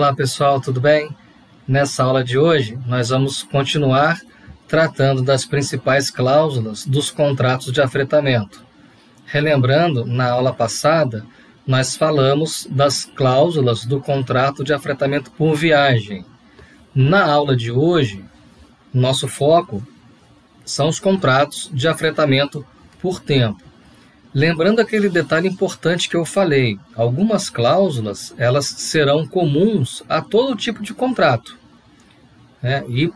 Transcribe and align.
Olá 0.00 0.14
pessoal, 0.14 0.62
tudo 0.62 0.80
bem? 0.80 1.14
Nessa 1.68 2.04
aula 2.04 2.24
de 2.24 2.38
hoje, 2.38 2.78
nós 2.86 3.10
vamos 3.10 3.42
continuar 3.42 4.18
tratando 4.66 5.20
das 5.20 5.44
principais 5.44 6.10
cláusulas 6.10 6.86
dos 6.86 7.10
contratos 7.10 7.70
de 7.70 7.82
afretamento. 7.82 8.64
Relembrando, 9.26 10.06
na 10.06 10.30
aula 10.30 10.54
passada, 10.54 11.26
nós 11.66 11.96
falamos 11.96 12.66
das 12.70 13.04
cláusulas 13.04 13.84
do 13.84 14.00
contrato 14.00 14.64
de 14.64 14.72
afretamento 14.72 15.30
por 15.32 15.54
viagem. 15.54 16.24
Na 16.94 17.30
aula 17.30 17.54
de 17.54 17.70
hoje, 17.70 18.24
nosso 18.94 19.28
foco 19.28 19.86
são 20.64 20.88
os 20.88 20.98
contratos 20.98 21.68
de 21.74 21.86
afretamento 21.86 22.64
por 23.02 23.20
tempo. 23.20 23.62
Lembrando 24.32 24.80
aquele 24.80 25.08
detalhe 25.08 25.48
importante 25.48 26.08
que 26.08 26.16
eu 26.16 26.24
falei, 26.24 26.78
algumas 26.94 27.50
cláusulas 27.50 28.32
elas 28.38 28.66
serão 28.66 29.26
comuns 29.26 30.04
a 30.08 30.20
todo 30.20 30.56
tipo 30.56 30.82
de 30.82 30.94
contrato. 30.94 31.58
Né? 32.62 32.84
E, 32.88 33.12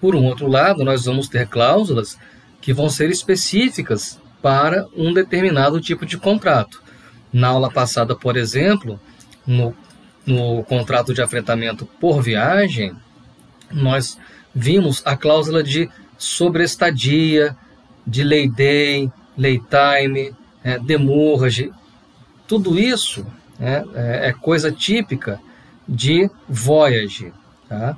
por 0.00 0.16
um 0.16 0.24
outro 0.24 0.46
lado, 0.46 0.84
nós 0.84 1.04
vamos 1.04 1.28
ter 1.28 1.46
cláusulas 1.48 2.18
que 2.62 2.72
vão 2.72 2.88
ser 2.88 3.10
específicas 3.10 4.18
para 4.40 4.86
um 4.96 5.12
determinado 5.12 5.80
tipo 5.80 6.06
de 6.06 6.16
contrato. 6.16 6.82
Na 7.30 7.48
aula 7.48 7.70
passada, 7.70 8.16
por 8.16 8.36
exemplo, 8.36 8.98
no, 9.46 9.74
no 10.24 10.64
contrato 10.64 11.12
de 11.12 11.20
afretamento 11.20 11.84
por 12.00 12.22
viagem, 12.22 12.96
nós 13.70 14.18
vimos 14.54 15.02
a 15.04 15.14
cláusula 15.14 15.62
de 15.62 15.90
sobreestadia, 16.16 17.56
de 18.06 18.24
lay 18.24 18.48
day, 18.48 19.10
laytime, 19.36 20.34
é, 20.62 20.78
demurrage, 20.78 21.72
tudo 22.46 22.78
isso 22.78 23.26
é, 23.60 23.84
é, 23.94 24.28
é, 24.28 24.32
coisa 24.32 24.70
típica 24.70 25.40
de 25.88 26.30
voyage. 26.48 27.32
Tá? 27.68 27.96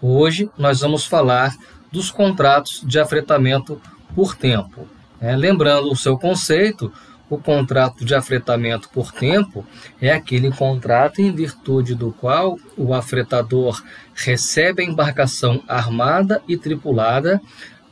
Hoje 0.00 0.50
nós 0.58 0.80
vamos 0.80 1.06
falar 1.06 1.54
dos 1.90 2.10
contratos 2.10 2.82
de 2.84 2.98
afretamento 2.98 3.80
por 4.14 4.34
tempo. 4.34 4.86
É, 5.20 5.34
lembrando 5.36 5.90
o 5.90 5.96
seu 5.96 6.18
conceito, 6.18 6.92
o 7.30 7.38
contrato 7.38 8.04
de 8.04 8.14
afretamento 8.14 8.88
por 8.90 9.10
tempo 9.10 9.66
é 10.00 10.12
aquele 10.12 10.50
contrato 10.52 11.20
em 11.20 11.32
virtude 11.32 11.94
do 11.94 12.12
qual 12.12 12.58
o 12.76 12.92
afretador 12.92 13.82
recebe 14.14 14.82
a 14.82 14.86
embarcação 14.86 15.62
armada 15.66 16.42
e 16.46 16.56
tripulada 16.56 17.40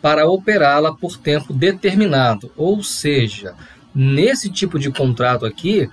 para 0.03 0.29
operá-la 0.29 0.93
por 0.93 1.17
tempo 1.17 1.53
determinado. 1.55 2.51
Ou 2.57 2.83
seja, 2.83 3.55
nesse 3.95 4.51
tipo 4.51 4.79
de 4.79 4.91
contrato 4.91 5.47
aqui, 5.47 5.89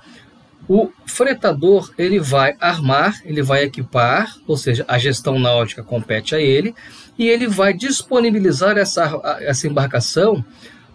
o 0.68 0.92
fretador 1.06 1.92
ele 1.98 2.20
vai 2.20 2.56
armar, 2.60 3.22
ele 3.24 3.42
vai 3.42 3.64
equipar, 3.64 4.36
ou 4.48 4.58
seja, 4.58 4.84
a 4.88 4.98
gestão 4.98 5.40
náutica 5.40 5.84
compete 5.84 6.36
a 6.36 6.40
ele, 6.40 6.76
e 7.18 7.28
ele 7.28 7.48
vai 7.48 7.74
disponibilizar 7.74 8.78
essa, 8.78 9.20
essa 9.42 9.68
embarcação 9.68 10.44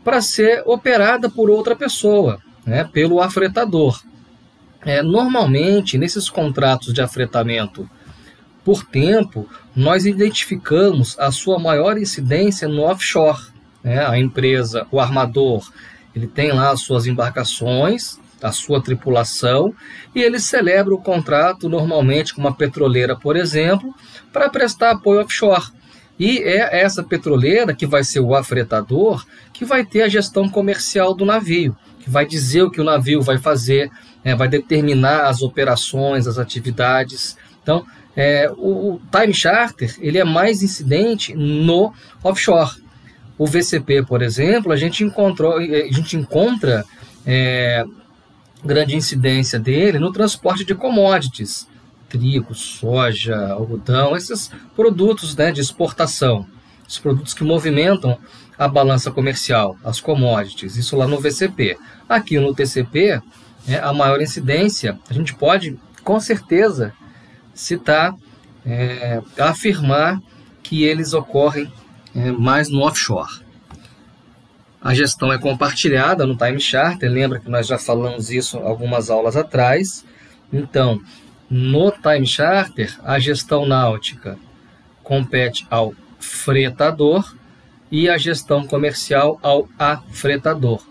para 0.02 0.20
ser 0.20 0.62
operada 0.66 1.30
por 1.30 1.48
outra 1.48 1.74
pessoa, 1.74 2.40
né, 2.66 2.84
pelo 2.84 3.20
afretador. 3.20 4.00
É, 4.84 5.02
normalmente, 5.02 5.96
nesses 5.96 6.28
contratos 6.28 6.92
de 6.92 7.00
afretamento 7.00 7.88
por 8.64 8.84
tempo, 8.84 9.48
nós 9.76 10.06
identificamos 10.06 11.18
a 11.18 11.30
sua 11.30 11.58
maior 11.58 11.98
incidência 11.98 12.66
no 12.66 12.82
offshore. 12.82 13.48
Né? 13.82 14.04
A 14.04 14.18
empresa, 14.18 14.86
o 14.90 14.98
armador, 14.98 15.70
ele 16.16 16.26
tem 16.26 16.52
lá 16.52 16.70
as 16.70 16.80
suas 16.80 17.06
embarcações, 17.06 18.18
a 18.42 18.52
sua 18.52 18.82
tripulação, 18.82 19.74
e 20.14 20.22
ele 20.22 20.38
celebra 20.38 20.94
o 20.94 21.00
contrato 21.00 21.68
normalmente 21.68 22.34
com 22.34 22.40
uma 22.40 22.54
petroleira, 22.54 23.16
por 23.16 23.36
exemplo, 23.36 23.94
para 24.32 24.48
prestar 24.48 24.92
apoio 24.92 25.20
offshore. 25.20 25.72
E 26.18 26.38
é 26.38 26.80
essa 26.80 27.02
petroleira, 27.02 27.74
que 27.74 27.86
vai 27.86 28.04
ser 28.04 28.20
o 28.20 28.34
afretador, 28.34 29.24
que 29.52 29.64
vai 29.64 29.84
ter 29.84 30.02
a 30.02 30.08
gestão 30.08 30.48
comercial 30.48 31.12
do 31.12 31.24
navio, 31.24 31.76
que 32.00 32.08
vai 32.08 32.24
dizer 32.24 32.62
o 32.62 32.70
que 32.70 32.80
o 32.80 32.84
navio 32.84 33.20
vai 33.20 33.38
fazer, 33.38 33.90
né, 34.22 34.34
vai 34.34 34.46
determinar 34.46 35.26
as 35.26 35.42
operações, 35.42 36.26
as 36.26 36.38
atividades. 36.38 37.36
Então, 37.62 37.84
é, 38.16 38.50
o, 38.56 39.00
time 39.10 39.34
charter 39.34 39.94
ele 40.00 40.18
é 40.18 40.24
mais 40.24 40.62
incidente 40.62 41.34
no 41.34 41.92
offshore. 42.22 42.82
O 43.36 43.46
VCP, 43.46 44.04
por 44.04 44.22
exemplo, 44.22 44.70
a 44.70 44.76
gente 44.76 45.02
encontrou, 45.02 45.56
a 45.56 45.92
gente 45.92 46.16
encontra 46.16 46.84
é, 47.26 47.84
grande 48.64 48.96
incidência 48.96 49.58
dele 49.58 49.98
no 49.98 50.12
transporte 50.12 50.64
de 50.64 50.74
commodities, 50.74 51.66
trigo, 52.08 52.54
soja, 52.54 53.36
algodão, 53.48 54.16
esses 54.16 54.50
produtos 54.76 55.34
né, 55.34 55.50
de 55.50 55.60
exportação, 55.60 56.46
os 56.88 56.98
produtos 56.98 57.34
que 57.34 57.42
movimentam 57.42 58.16
a 58.56 58.68
balança 58.68 59.10
comercial, 59.10 59.76
as 59.82 60.00
commodities, 60.00 60.76
isso 60.76 60.96
lá 60.96 61.08
no 61.08 61.20
VCP. 61.20 61.76
Aqui 62.08 62.38
no 62.38 62.54
TCP, 62.54 63.20
é, 63.66 63.78
a 63.78 63.92
maior 63.92 64.20
incidência, 64.20 64.96
a 65.10 65.12
gente 65.12 65.34
pode 65.34 65.76
com 66.04 66.20
certeza 66.20 66.92
citar, 67.54 68.14
é, 68.66 69.22
afirmar 69.38 70.20
que 70.62 70.82
eles 70.82 71.12
ocorrem 71.12 71.72
é, 72.14 72.32
mais 72.32 72.68
no 72.68 72.80
offshore. 72.82 73.44
A 74.82 74.92
gestão 74.92 75.32
é 75.32 75.38
compartilhada 75.38 76.26
no 76.26 76.36
time 76.36 76.60
charter, 76.60 77.10
lembra 77.10 77.40
que 77.40 77.48
nós 77.48 77.66
já 77.66 77.78
falamos 77.78 78.30
isso 78.30 78.58
algumas 78.58 79.08
aulas 79.08 79.36
atrás. 79.36 80.04
Então, 80.52 81.00
no 81.48 81.90
time 81.90 82.26
charter, 82.26 82.98
a 83.02 83.18
gestão 83.18 83.64
náutica 83.64 84.38
compete 85.02 85.66
ao 85.70 85.94
fretador 86.18 87.34
e 87.90 88.08
a 88.08 88.18
gestão 88.18 88.66
comercial 88.66 89.38
ao 89.42 89.68
afretador. 89.78 90.82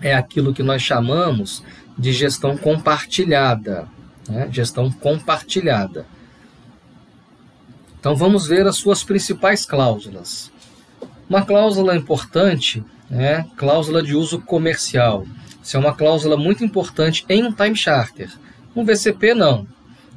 É 0.00 0.14
aquilo 0.14 0.54
que 0.54 0.62
nós 0.62 0.82
chamamos 0.82 1.62
de 1.98 2.12
gestão 2.12 2.56
compartilhada 2.56 3.88
né? 4.28 4.48
gestão 4.50 4.90
compartilhada. 4.90 6.06
Então 7.98 8.14
vamos 8.14 8.46
ver 8.46 8.66
as 8.66 8.76
suas 8.76 9.02
principais 9.02 9.64
cláusulas. 9.64 10.52
Uma 11.28 11.42
cláusula 11.44 11.96
importante 11.96 12.84
é 13.10 13.44
cláusula 13.56 14.02
de 14.02 14.14
uso 14.14 14.40
comercial. 14.40 15.26
Isso 15.62 15.76
é 15.76 15.80
uma 15.80 15.94
cláusula 15.94 16.36
muito 16.36 16.62
importante 16.62 17.24
em 17.28 17.42
um 17.42 17.52
time 17.52 17.74
charter. 17.74 18.30
Um 18.76 18.84
VCP 18.84 19.34
não, 19.34 19.66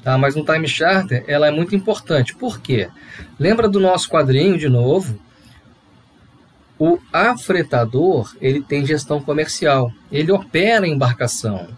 tá? 0.03 0.17
mas 0.17 0.35
no 0.35 0.43
time 0.43 0.67
charter 0.67 1.23
ela 1.27 1.47
é 1.47 1.51
muito 1.51 1.75
importante. 1.75 2.35
Por 2.35 2.59
quê? 2.59 2.89
Lembra 3.39 3.69
do 3.69 3.79
nosso 3.79 4.09
quadrinho 4.09 4.57
de 4.57 4.67
novo? 4.67 5.17
O 6.77 6.99
afretador 7.11 8.35
ele 8.41 8.61
tem 8.61 8.85
gestão 8.85 9.21
comercial, 9.21 9.91
ele 10.11 10.31
opera 10.31 10.85
a 10.85 10.89
embarcação. 10.89 11.69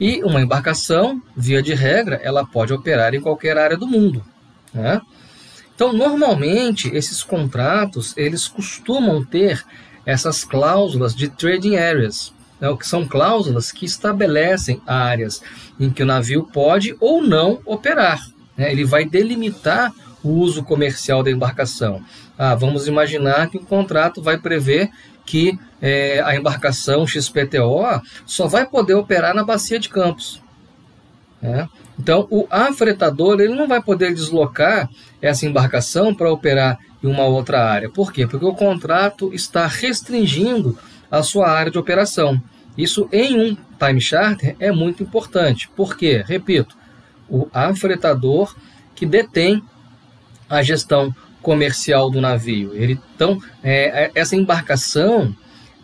E 0.00 0.22
uma 0.24 0.40
embarcação, 0.40 1.22
via 1.36 1.62
de 1.62 1.74
regra, 1.74 2.20
ela 2.22 2.44
pode 2.44 2.72
operar 2.72 3.14
em 3.14 3.20
qualquer 3.20 3.56
área 3.56 3.76
do 3.76 3.86
mundo. 3.86 4.24
Né? 4.72 5.00
Então, 5.74 5.92
normalmente, 5.92 6.88
esses 6.94 7.22
contratos, 7.22 8.14
eles 8.16 8.48
costumam 8.48 9.24
ter 9.24 9.64
essas 10.04 10.44
cláusulas 10.44 11.14
de 11.14 11.28
trading 11.28 11.76
areas, 11.76 12.32
né? 12.60 12.74
que 12.76 12.86
são 12.86 13.06
cláusulas 13.06 13.70
que 13.70 13.84
estabelecem 13.84 14.80
áreas 14.86 15.42
em 15.78 15.90
que 15.90 16.02
o 16.02 16.06
navio 16.06 16.44
pode 16.44 16.96
ou 17.00 17.22
não 17.22 17.60
operar. 17.64 18.20
Né? 18.56 18.72
Ele 18.72 18.84
vai 18.84 19.04
delimitar 19.04 19.92
o 20.22 20.30
uso 20.30 20.62
comercial 20.62 21.22
da 21.22 21.30
embarcação. 21.30 22.02
Ah, 22.38 22.54
vamos 22.54 22.86
imaginar 22.86 23.50
que 23.50 23.56
o 23.56 23.64
contrato 23.64 24.22
vai 24.22 24.38
prever 24.38 24.90
que 25.32 25.58
é, 25.80 26.20
a 26.26 26.36
embarcação 26.36 27.06
XPTO 27.06 28.02
só 28.26 28.46
vai 28.46 28.66
poder 28.66 28.92
operar 28.92 29.34
na 29.34 29.42
bacia 29.42 29.78
de 29.78 29.88
Campos. 29.88 30.42
Né? 31.40 31.66
Então, 31.98 32.28
o 32.30 32.46
afretador 32.50 33.40
ele 33.40 33.54
não 33.54 33.66
vai 33.66 33.82
poder 33.82 34.12
deslocar 34.12 34.90
essa 35.22 35.46
embarcação 35.46 36.14
para 36.14 36.30
operar 36.30 36.78
em 37.02 37.06
uma 37.06 37.24
outra 37.24 37.64
área. 37.64 37.88
Por 37.88 38.12
quê? 38.12 38.26
Porque 38.26 38.44
o 38.44 38.52
contrato 38.52 39.32
está 39.32 39.66
restringindo 39.66 40.78
a 41.10 41.22
sua 41.22 41.48
área 41.48 41.72
de 41.72 41.78
operação. 41.78 42.38
Isso 42.76 43.08
em 43.10 43.40
um 43.40 43.56
time 43.78 44.02
charter 44.02 44.54
é 44.60 44.70
muito 44.70 45.02
importante. 45.02 45.70
Por 45.74 45.96
quê? 45.96 46.22
Repito, 46.26 46.76
o 47.26 47.48
afretador 47.54 48.54
que 48.94 49.06
detém 49.06 49.64
a 50.46 50.62
gestão 50.62 51.14
comercial 51.42 52.10
do 52.10 52.20
navio. 52.20 52.72
Ele, 52.74 52.98
então, 53.14 53.38
é, 53.62 54.04
é, 54.04 54.10
essa 54.14 54.36
embarcação 54.36 55.34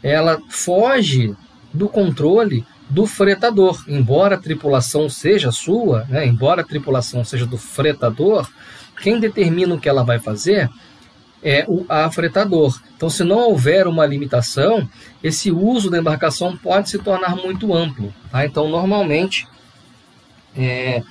ela 0.02 0.40
foge 0.48 1.34
do 1.74 1.88
controle 1.88 2.64
do 2.88 3.06
fretador. 3.06 3.84
Embora 3.86 4.36
a 4.36 4.38
tripulação 4.38 5.08
seja 5.08 5.52
sua, 5.52 6.04
né, 6.08 6.26
embora 6.26 6.62
a 6.62 6.64
tripulação 6.64 7.24
seja 7.24 7.44
do 7.44 7.58
fretador, 7.58 8.48
quem 9.02 9.20
determina 9.20 9.74
o 9.74 9.80
que 9.80 9.88
ela 9.88 10.04
vai 10.04 10.18
fazer 10.18 10.70
é 11.42 11.64
o 11.68 11.84
afretador. 11.88 12.80
Então, 12.96 13.08
se 13.08 13.22
não 13.22 13.38
houver 13.38 13.86
uma 13.86 14.04
limitação, 14.04 14.88
esse 15.22 15.52
uso 15.52 15.88
da 15.88 15.98
embarcação 15.98 16.56
pode 16.56 16.90
se 16.90 16.98
tornar 16.98 17.36
muito 17.36 17.72
amplo. 17.72 18.12
Tá? 18.30 18.44
Então, 18.44 18.68
normalmente, 18.68 19.46
é, 20.56 21.02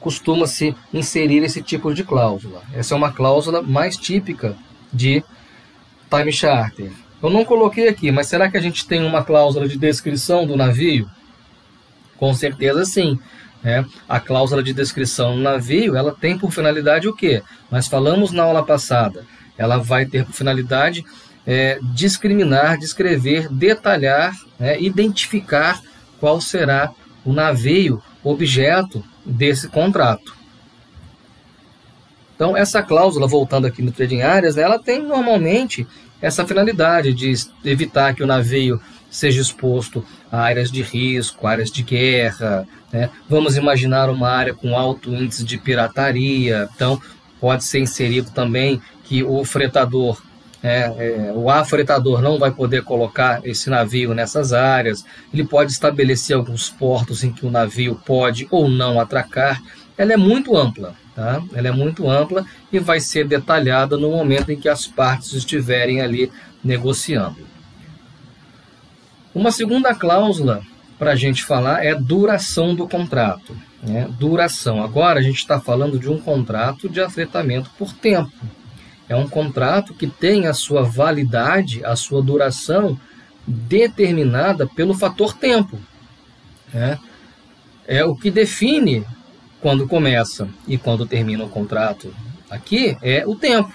costuma-se 0.00 0.74
inserir 0.92 1.42
esse 1.42 1.62
tipo 1.62 1.92
de 1.92 2.04
cláusula. 2.04 2.62
Essa 2.72 2.94
é 2.94 2.96
uma 2.96 3.12
cláusula 3.12 3.62
mais 3.62 3.96
típica 3.96 4.56
de 4.92 5.22
time 6.10 6.32
charter. 6.32 6.92
Eu 7.22 7.30
não 7.30 7.44
coloquei 7.44 7.88
aqui, 7.88 8.10
mas 8.10 8.28
será 8.28 8.50
que 8.50 8.56
a 8.56 8.60
gente 8.60 8.86
tem 8.86 9.04
uma 9.04 9.24
cláusula 9.24 9.68
de 9.68 9.78
descrição 9.78 10.46
do 10.46 10.56
navio? 10.56 11.10
Com 12.16 12.32
certeza 12.34 12.84
sim. 12.84 13.18
Né? 13.62 13.84
A 14.08 14.20
cláusula 14.20 14.62
de 14.62 14.72
descrição 14.72 15.34
do 15.34 15.42
navio, 15.42 15.96
ela 15.96 16.14
tem 16.14 16.38
por 16.38 16.52
finalidade 16.52 17.08
o 17.08 17.14
quê? 17.14 17.42
Nós 17.70 17.88
falamos 17.88 18.32
na 18.32 18.44
aula 18.44 18.64
passada. 18.64 19.24
Ela 19.58 19.78
vai 19.78 20.06
ter 20.06 20.24
por 20.24 20.34
finalidade 20.34 21.04
é, 21.46 21.78
discriminar, 21.94 22.78
descrever, 22.78 23.48
detalhar, 23.48 24.32
né, 24.58 24.80
identificar 24.80 25.80
qual 26.20 26.40
será 26.40 26.92
o 27.24 27.32
navio 27.32 28.02
objeto 28.30 29.04
desse 29.24 29.68
contrato. 29.68 30.34
Então, 32.34 32.56
essa 32.56 32.82
cláusula, 32.82 33.26
voltando 33.26 33.66
aqui 33.66 33.80
no 33.80 33.92
Trading 33.92 34.20
Áreas, 34.20 34.58
ela 34.58 34.78
tem 34.78 35.02
normalmente 35.02 35.86
essa 36.20 36.46
finalidade 36.46 37.14
de 37.14 37.32
evitar 37.64 38.14
que 38.14 38.22
o 38.22 38.26
navio 38.26 38.80
seja 39.10 39.40
exposto 39.40 40.04
a 40.30 40.40
áreas 40.40 40.70
de 40.70 40.82
risco, 40.82 41.46
áreas 41.46 41.70
de 41.70 41.82
guerra. 41.82 42.66
Né? 42.92 43.08
Vamos 43.28 43.56
imaginar 43.56 44.10
uma 44.10 44.28
área 44.28 44.52
com 44.52 44.76
alto 44.76 45.14
índice 45.14 45.44
de 45.44 45.56
pirataria. 45.56 46.68
Então, 46.74 47.00
pode 47.40 47.64
ser 47.64 47.78
inserido 47.78 48.30
também 48.32 48.82
que 49.04 49.22
o 49.22 49.44
fretador, 49.44 50.20
é, 50.62 50.78
é, 50.84 51.32
o 51.34 51.50
afretador 51.50 52.20
não 52.20 52.38
vai 52.38 52.50
poder 52.50 52.82
colocar 52.82 53.40
esse 53.44 53.70
navio 53.70 54.14
nessas 54.14 54.52
áreas. 54.52 55.04
Ele 55.32 55.44
pode 55.44 55.72
estabelecer 55.72 56.36
alguns 56.36 56.68
portos 56.68 57.22
em 57.22 57.32
que 57.32 57.46
o 57.46 57.50
navio 57.50 58.00
pode 58.04 58.46
ou 58.50 58.68
não 58.68 58.98
atracar. 58.98 59.62
Ela 59.96 60.14
é 60.14 60.16
muito 60.16 60.56
ampla. 60.56 60.94
Tá? 61.14 61.42
Ela 61.54 61.68
é 61.68 61.72
muito 61.72 62.10
ampla 62.10 62.44
e 62.70 62.78
vai 62.78 63.00
ser 63.00 63.26
detalhada 63.26 63.96
no 63.96 64.10
momento 64.10 64.50
em 64.50 64.60
que 64.60 64.68
as 64.68 64.86
partes 64.86 65.32
estiverem 65.32 66.02
ali 66.02 66.30
negociando. 66.62 67.38
Uma 69.34 69.50
segunda 69.50 69.94
cláusula 69.94 70.62
para 70.98 71.12
a 71.12 71.16
gente 71.16 71.44
falar 71.44 71.84
é 71.84 71.94
duração 71.94 72.74
do 72.74 72.88
contrato. 72.88 73.56
Né? 73.82 74.08
Duração. 74.18 74.82
Agora 74.82 75.20
a 75.20 75.22
gente 75.22 75.38
está 75.38 75.60
falando 75.60 75.98
de 75.98 76.10
um 76.10 76.18
contrato 76.18 76.88
de 76.88 77.00
afetamento 77.00 77.70
por 77.78 77.92
tempo. 77.92 78.32
É 79.08 79.14
um 79.14 79.28
contrato 79.28 79.94
que 79.94 80.06
tem 80.06 80.46
a 80.46 80.54
sua 80.54 80.82
validade, 80.82 81.84
a 81.84 81.94
sua 81.94 82.22
duração 82.22 82.98
determinada 83.46 84.66
pelo 84.66 84.94
fator 84.94 85.34
tempo. 85.34 85.78
Né? 86.72 86.98
É 87.86 88.04
o 88.04 88.16
que 88.16 88.30
define 88.30 89.04
quando 89.60 89.86
começa 89.86 90.48
e 90.66 90.76
quando 90.76 91.06
termina 91.06 91.44
o 91.44 91.48
contrato. 91.48 92.12
Aqui 92.50 92.96
é 93.00 93.26
o 93.26 93.34
tempo. 93.34 93.72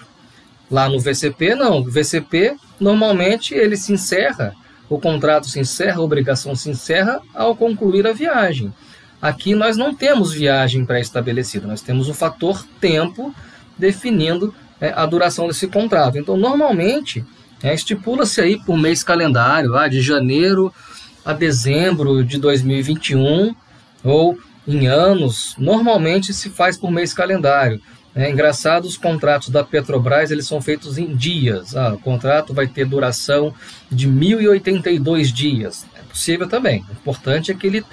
Lá 0.69 0.87
no 0.87 0.99
VCP, 0.99 1.55
não. 1.55 1.79
O 1.79 1.89
VCP, 1.89 2.55
normalmente, 2.79 3.53
ele 3.53 3.77
se 3.77 3.93
encerra 3.93 4.55
o 4.91 4.99
contrato 4.99 5.47
se 5.47 5.57
encerra, 5.57 5.99
a 5.99 6.03
obrigação 6.03 6.53
se 6.53 6.69
encerra 6.69 7.21
ao 7.33 7.55
concluir 7.55 8.05
a 8.05 8.11
viagem. 8.11 8.73
Aqui 9.21 9.55
nós 9.55 9.77
não 9.77 9.95
temos 9.95 10.33
viagem 10.33 10.83
pré-estabelecida, 10.83 11.65
nós 11.65 11.81
temos 11.81 12.09
o 12.09 12.13
fator 12.13 12.61
tempo 12.81 13.33
definindo 13.77 14.53
é, 14.81 14.91
a 14.95 15.05
duração 15.05 15.47
desse 15.47 15.67
contrato. 15.67 16.17
Então, 16.17 16.35
normalmente, 16.35 17.23
é, 17.61 17.73
estipula-se 17.73 18.41
aí 18.41 18.59
por 18.65 18.75
mês 18.75 19.03
calendário, 19.03 19.75
ah, 19.77 19.87
de 19.87 20.01
janeiro 20.01 20.73
a 21.23 21.31
dezembro 21.31 22.25
de 22.25 22.39
2021, 22.39 23.55
ou 24.03 24.37
em 24.67 24.87
anos, 24.87 25.55
normalmente 25.57 26.33
se 26.33 26.49
faz 26.49 26.77
por 26.77 26.91
mês 26.91 27.13
calendário. 27.13 27.79
É 28.13 28.29
engraçado, 28.29 28.85
os 28.85 28.97
contratos 28.97 29.49
da 29.49 29.63
Petrobras 29.63 30.31
eles 30.31 30.45
são 30.45 30.61
feitos 30.61 30.97
em 30.97 31.15
dias. 31.15 31.75
Ah, 31.75 31.93
o 31.93 31.99
contrato 31.99 32.53
vai 32.53 32.67
ter 32.67 32.85
duração 32.85 33.53
de 33.89 34.09
1.082 34.09 35.31
dias. 35.31 35.85
É 35.95 36.01
possível 36.01 36.47
também. 36.47 36.83
O 36.89 36.91
importante 36.93 37.51
é 37.51 37.53
que 37.53 37.67
ele 37.67 37.85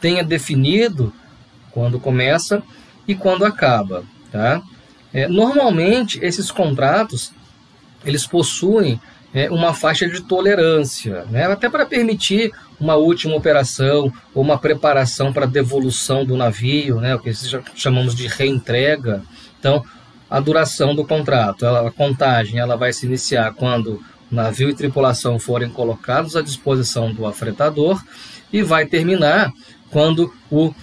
tenha 0.00 0.24
definido 0.24 1.12
quando 1.72 2.00
começa 2.00 2.62
e 3.06 3.14
quando 3.14 3.44
acaba. 3.44 4.04
Tá? 4.32 4.62
É, 5.16 5.26
normalmente, 5.26 6.22
esses 6.22 6.50
contratos 6.50 7.32
eles 8.04 8.26
possuem 8.26 9.00
é, 9.32 9.50
uma 9.50 9.72
faixa 9.72 10.06
de 10.06 10.20
tolerância, 10.20 11.24
né? 11.30 11.46
até 11.46 11.70
para 11.70 11.86
permitir 11.86 12.52
uma 12.78 12.96
última 12.96 13.34
operação 13.34 14.12
ou 14.34 14.42
uma 14.42 14.58
preparação 14.58 15.32
para 15.32 15.46
devolução 15.46 16.22
do 16.22 16.36
navio, 16.36 17.00
né? 17.00 17.14
o 17.14 17.18
que 17.18 17.32
chamamos 17.74 18.14
de 18.14 18.26
reentrega. 18.26 19.22
Então, 19.58 19.82
a 20.28 20.38
duração 20.38 20.94
do 20.94 21.02
contrato, 21.02 21.64
ela, 21.64 21.88
a 21.88 21.90
contagem, 21.90 22.58
ela 22.58 22.76
vai 22.76 22.92
se 22.92 23.06
iniciar 23.06 23.54
quando 23.54 24.02
navio 24.30 24.68
e 24.68 24.74
tripulação 24.74 25.38
forem 25.38 25.70
colocados 25.70 26.36
à 26.36 26.42
disposição 26.42 27.10
do 27.10 27.24
afretador 27.24 28.04
e 28.52 28.62
vai 28.62 28.84
terminar 28.84 29.50
quando 29.90 30.30
o 30.50 30.74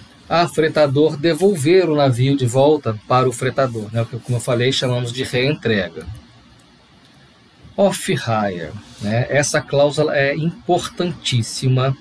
afretador 0.42 1.16
devolver 1.16 1.88
o 1.88 1.96
navio 1.96 2.36
de 2.36 2.46
volta 2.46 2.98
para 3.06 3.28
o 3.28 3.32
fretador, 3.32 3.88
né? 3.92 4.06
que, 4.08 4.18
como 4.18 4.36
eu 4.36 4.40
falei, 4.40 4.72
chamamos 4.72 5.12
de 5.12 5.22
reentrega. 5.22 6.06
Off-hire, 7.76 8.70
né? 9.00 9.26
essa 9.28 9.60
cláusula 9.60 10.16
é 10.16 10.34
importantíssima 10.34 11.96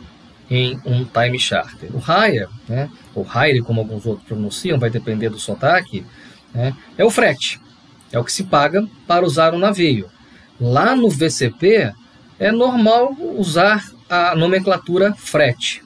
em 0.49 0.79
um 0.85 1.03
time 1.03 1.39
charter. 1.39 1.89
O 1.93 1.99
hire, 1.99 2.47
né? 2.67 2.89
ou 3.15 3.25
hire 3.25 3.61
como 3.61 3.81
alguns 3.81 4.05
outros 4.05 4.27
pronunciam, 4.27 4.77
vai 4.77 4.89
depender 4.89 5.29
do 5.29 5.39
sotaque, 5.39 6.05
né, 6.53 6.75
é 6.97 7.03
o 7.03 7.09
frete. 7.09 7.59
É 8.11 8.19
o 8.19 8.23
que 8.23 8.31
se 8.31 8.43
paga 8.43 8.87
para 9.07 9.25
usar 9.25 9.53
o 9.53 9.59
navio. 9.59 10.07
Lá 10.61 10.95
no 10.95 11.09
VCP, 11.09 11.91
é 12.39 12.51
normal 12.51 13.15
usar 13.37 13.83
a 14.09 14.35
nomenclatura 14.35 15.13
frete. 15.15 15.83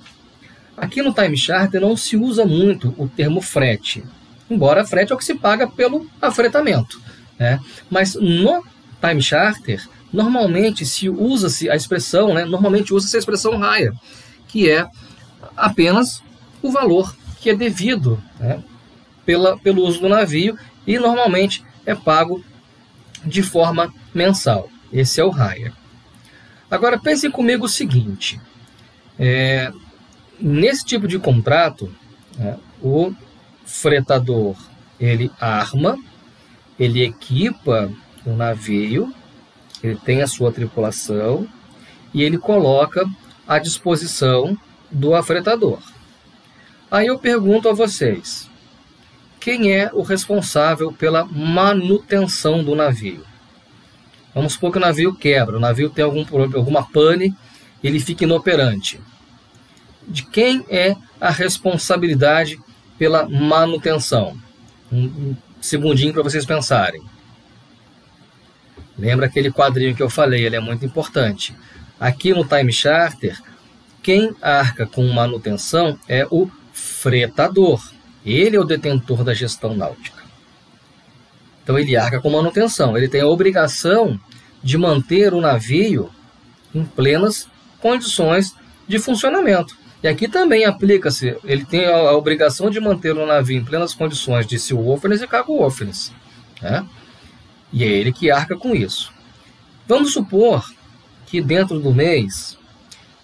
Aqui 0.77 1.01
no 1.01 1.11
Time 1.11 1.35
Charter 1.35 1.81
não 1.81 1.97
se 1.97 2.15
usa 2.15 2.45
muito 2.45 2.93
o 2.99 3.09
termo 3.09 3.41
frete, 3.41 4.03
embora 4.47 4.85
frete 4.85 5.11
é 5.11 5.15
o 5.15 5.17
que 5.17 5.25
se 5.25 5.33
paga 5.33 5.67
pelo 5.67 6.07
afretamento. 6.21 7.01
Né? 7.39 7.59
Mas 7.89 8.13
no 8.13 8.63
Time 9.01 9.21
Charter, 9.21 9.83
normalmente 10.13 10.85
se 10.85 11.09
usa-se 11.09 11.67
a 11.67 11.75
expressão, 11.75 12.33
né? 12.33 12.45
normalmente 12.45 12.93
usa-se 12.93 13.15
a 13.15 13.19
expressão 13.19 13.57
raia, 13.57 13.91
que 14.47 14.69
é 14.69 14.87
apenas 15.55 16.21
o 16.61 16.71
valor 16.71 17.15
que 17.39 17.49
é 17.49 17.55
devido 17.55 18.21
né? 18.39 18.63
pela, 19.25 19.57
pelo 19.57 19.83
uso 19.83 20.01
do 20.01 20.09
navio 20.09 20.57
e 20.85 20.99
normalmente 20.99 21.63
é 21.87 21.95
pago 21.95 22.43
de 23.25 23.41
forma 23.41 23.91
mensal. 24.13 24.69
Esse 24.93 25.19
é 25.19 25.25
o 25.25 25.31
hire. 25.31 25.73
Agora 26.69 26.99
pensem 26.99 27.31
comigo 27.31 27.65
o 27.65 27.69
seguinte: 27.69 28.39
é, 29.19 29.71
nesse 30.39 30.85
tipo 30.85 31.07
de 31.07 31.19
contrato, 31.19 31.93
é, 32.39 32.55
o 32.81 33.13
fretador 33.65 34.55
ele 34.99 35.31
arma, 35.39 35.97
ele 36.79 37.03
equipa 37.03 37.91
o 38.25 38.33
navio, 38.33 39.13
ele 39.83 39.95
tem 39.95 40.21
a 40.21 40.27
sua 40.27 40.51
tripulação 40.51 41.47
e 42.13 42.23
ele 42.23 42.37
coloca 42.37 43.05
à 43.47 43.59
disposição 43.59 44.57
do 44.91 45.13
afretador. 45.15 45.79
Aí 46.89 47.07
eu 47.07 47.19
pergunto 47.19 47.69
a 47.69 47.73
vocês: 47.73 48.49
quem 49.39 49.73
é 49.73 49.89
o 49.93 50.01
responsável 50.01 50.91
pela 50.91 51.25
manutenção 51.25 52.63
do 52.63 52.75
navio. 52.75 53.23
Vamos 54.33 54.53
supor 54.53 54.71
que 54.71 54.77
o 54.77 54.81
navio 54.81 55.15
quebra, 55.15 55.57
o 55.57 55.59
navio 55.59 55.89
tem 55.89 56.05
algum, 56.05 56.23
alguma 56.55 56.83
pane, 56.83 57.35
ele 57.83 57.99
fica 57.99 58.23
inoperante. 58.23 58.99
De 60.07 60.23
quem 60.23 60.65
é 60.69 60.95
a 61.19 61.29
responsabilidade 61.29 62.59
pela 62.97 63.27
manutenção? 63.27 64.37
Um 64.91 65.35
segundinho 65.59 66.13
para 66.13 66.23
vocês 66.23 66.45
pensarem. 66.45 67.01
Lembra 68.97 69.27
aquele 69.27 69.51
quadrinho 69.51 69.95
que 69.95 70.01
eu 70.01 70.09
falei, 70.09 70.45
ele 70.45 70.55
é 70.55 70.59
muito 70.59 70.85
importante. 70.85 71.55
Aqui 71.99 72.33
no 72.33 72.45
Time 72.45 72.71
Charter, 72.71 73.37
quem 74.01 74.35
arca 74.41 74.85
com 74.87 75.05
manutenção 75.07 75.99
é 76.07 76.25
o 76.31 76.49
fretador. 76.71 77.91
Ele 78.25 78.55
é 78.55 78.59
o 78.59 78.63
detentor 78.63 79.23
da 79.23 79.33
gestão 79.33 79.75
náutica. 79.75 80.23
Então 81.63 81.77
ele 81.77 81.97
arca 81.97 82.21
com 82.21 82.29
manutenção, 82.29 82.97
ele 82.97 83.09
tem 83.09 83.21
a 83.21 83.27
obrigação 83.27 84.19
de 84.63 84.77
manter 84.77 85.33
o 85.33 85.41
navio 85.41 86.09
em 86.73 86.85
plenas 86.85 87.47
condições 87.81 88.55
de 88.87 88.97
funcionamento. 88.99 89.77
E 90.07 90.09
aqui 90.09 90.25
também 90.25 90.63
aplica-se, 90.63 91.35
ele 91.43 91.65
tem 91.65 91.85
a 91.85 92.13
obrigação 92.13 92.69
de 92.69 92.79
manter 92.79 93.11
o 93.17 93.25
navio 93.25 93.57
em 93.57 93.65
plenas 93.65 93.93
condições 93.93 94.47
de 94.47 94.57
seaworthiness 94.57 95.21
e 95.21 95.27
cargo-worthiness. 95.27 96.13
Né? 96.61 96.87
E 97.73 97.83
é 97.83 97.87
ele 97.87 98.13
que 98.13 98.31
arca 98.31 98.55
com 98.55 98.73
isso. 98.73 99.11
Vamos 99.85 100.13
supor 100.13 100.65
que 101.25 101.41
dentro 101.41 101.77
do 101.81 101.93
mês 101.93 102.57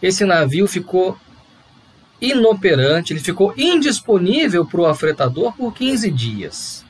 esse 0.01 0.25
navio 0.25 0.67
ficou 0.67 1.17
inoperante, 2.19 3.13
ele 3.13 3.21
ficou 3.21 3.53
indisponível 3.55 4.65
para 4.65 4.81
o 4.81 4.85
afretador 4.85 5.53
por 5.53 5.73
15 5.73 6.11
dias. 6.11 6.83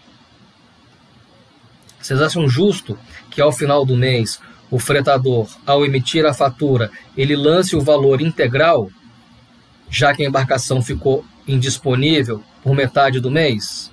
Vocês 2.01 2.19
acham 2.19 2.50
justo 2.50 2.97
que 3.29 3.39
ao 3.39 3.51
final 3.51 3.85
do 3.85 3.95
mês 3.95 4.39
o 4.71 4.79
fretador, 4.79 5.47
ao 5.67 5.85
emitir 5.85 6.25
a 6.25 6.33
fatura, 6.33 6.89
ele 7.15 7.35
lance 7.35 7.75
o 7.75 7.81
valor 7.81 8.21
integral, 8.21 8.89
já 9.93 10.12
que 10.12 10.23
a 10.23 10.27
embarcação 10.27 10.81
ficou 10.81 11.23
indisponível 11.47 12.43
por 12.63 12.75
metade 12.75 13.19
do 13.19 13.29
mês? 13.29 13.91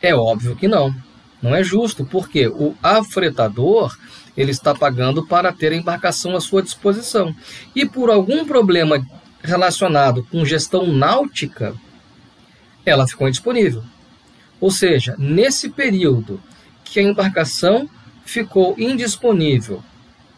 É 0.00 0.14
óbvio 0.14 0.56
que 0.56 0.66
não. 0.66 0.94
Não 1.42 1.54
é 1.54 1.62
justo, 1.62 2.02
porque 2.02 2.48
o 2.48 2.74
afretador 2.82 3.94
ele 4.34 4.52
está 4.52 4.74
pagando 4.74 5.26
para 5.26 5.52
ter 5.52 5.72
a 5.72 5.76
embarcação 5.76 6.34
à 6.34 6.40
sua 6.40 6.62
disposição. 6.62 7.34
E 7.76 7.84
por 7.84 8.08
algum 8.08 8.46
problema 8.46 9.04
relacionado 9.42 10.24
com 10.30 10.46
gestão 10.46 10.86
náutica, 10.86 11.74
ela 12.86 13.06
ficou 13.06 13.28
indisponível. 13.28 13.84
Ou 14.58 14.70
seja, 14.70 15.14
nesse 15.18 15.68
período 15.68 16.40
que 16.84 17.00
a 17.00 17.02
embarcação 17.02 17.88
ficou 18.24 18.74
indisponível 18.78 19.82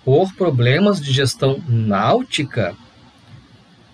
por 0.04 0.34
problemas 0.34 1.00
de 1.00 1.12
gestão 1.12 1.62
náutica, 1.68 2.74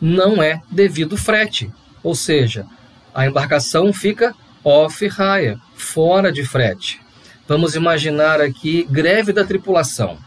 não 0.01 0.43
é 0.43 0.63
devido 0.71 1.17
frete. 1.17 1.71
Ou 2.03 2.15
seja, 2.15 2.67
a 3.15 3.27
embarcação 3.27 3.93
fica 3.93 4.35
off-hire, 4.63 5.59
fora 5.75 6.33
de 6.33 6.45
frete. 6.45 7.01
Vamos 7.49 7.75
imaginar 7.75 8.41
aqui 8.41 8.85
greve 8.91 9.33
da 9.33 9.45
tripulação. 9.45 10.19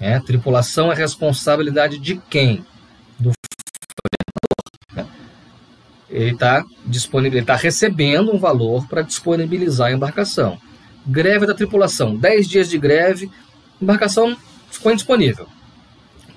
É, 0.00 0.18
tripulação 0.18 0.92
é 0.92 0.94
responsabilidade 0.94 1.98
de 1.98 2.20
quem? 2.28 2.64
Do? 3.18 3.32
Ele 6.10 6.32
está 6.32 6.64
disponível, 6.84 7.40
está 7.40 7.56
recebendo 7.56 8.34
um 8.34 8.38
valor 8.38 8.86
para 8.88 9.02
disponibilizar 9.02 9.88
a 9.88 9.92
embarcação. 9.92 10.58
Greve 11.06 11.46
da 11.46 11.54
tripulação, 11.54 12.16
10 12.16 12.48
dias 12.48 12.68
de 12.68 12.78
greve, 12.78 13.30
embarcação 13.80 14.36
ficou 14.70 14.92
indisponível. 14.92 15.48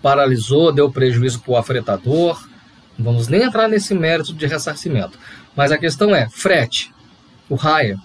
Paralisou, 0.02 0.72
deu 0.72 0.92
prejuízo 0.92 1.40
para 1.40 1.52
o 1.52 1.58
afretador. 1.58 2.48
Não 2.98 3.06
vamos 3.06 3.28
nem 3.28 3.44
entrar 3.44 3.68
nesse 3.68 3.94
mérito 3.94 4.34
de 4.34 4.46
ressarcimento. 4.46 5.18
Mas 5.56 5.72
a 5.72 5.78
questão 5.78 6.16
é: 6.16 6.30
frete, 6.30 6.94
o 7.50 7.56
hire. 7.56 7.98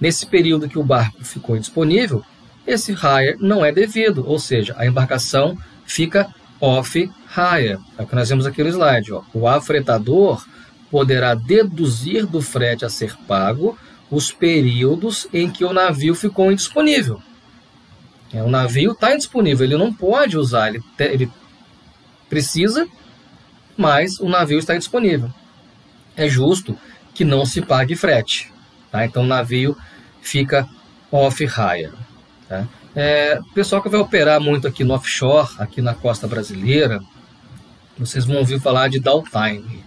Nesse 0.00 0.26
período 0.26 0.68
que 0.68 0.78
o 0.78 0.84
barco 0.84 1.24
ficou 1.24 1.56
indisponível, 1.56 2.24
esse 2.66 2.92
hire 2.92 3.36
não 3.40 3.64
é 3.64 3.70
devido, 3.70 4.24
ou 4.26 4.38
seja, 4.38 4.74
a 4.76 4.86
embarcação 4.86 5.56
fica 5.84 6.28
off-hire. 6.60 7.78
É 7.98 8.02
o 8.02 8.06
que 8.06 8.14
nós 8.14 8.28
vemos 8.28 8.46
aqui 8.46 8.62
no 8.62 8.68
slide. 8.68 9.12
Ó. 9.12 9.22
O 9.32 9.46
afretador 9.48 10.44
poderá 10.90 11.34
deduzir 11.34 12.26
do 12.26 12.42
frete 12.42 12.84
a 12.84 12.88
ser 12.88 13.16
pago 13.26 13.76
os 14.10 14.30
períodos 14.30 15.26
em 15.32 15.50
que 15.50 15.64
o 15.64 15.72
navio 15.72 16.14
ficou 16.14 16.52
indisponível. 16.52 17.20
É, 18.32 18.42
o 18.42 18.48
navio 18.48 18.92
está 18.92 19.14
indisponível, 19.14 19.66
ele 19.66 19.76
não 19.76 19.92
pode 19.92 20.38
usar, 20.38 20.68
ele, 20.68 20.80
te, 20.96 21.04
ele 21.04 21.30
precisa, 22.28 22.88
mas 23.76 24.18
o 24.18 24.28
navio 24.28 24.58
está 24.58 24.74
indisponível. 24.74 25.30
É 26.16 26.28
justo 26.28 26.76
que 27.14 27.24
não 27.24 27.44
se 27.44 27.60
pague 27.60 27.94
frete. 27.94 28.50
Tá? 28.90 29.04
Então 29.04 29.22
o 29.22 29.26
navio 29.26 29.76
fica 30.20 30.68
off-hire. 31.10 31.92
Tá? 32.48 32.66
É, 32.94 33.38
pessoal 33.54 33.82
que 33.82 33.88
vai 33.88 34.00
operar 34.00 34.40
muito 34.40 34.66
aqui 34.66 34.84
no 34.84 34.94
offshore, 34.94 35.50
aqui 35.58 35.80
na 35.80 35.94
costa 35.94 36.26
brasileira, 36.26 37.00
vocês 37.98 38.24
vão 38.24 38.36
ouvir 38.36 38.60
falar 38.60 38.88
de 38.88 38.98
downtime. 38.98 39.84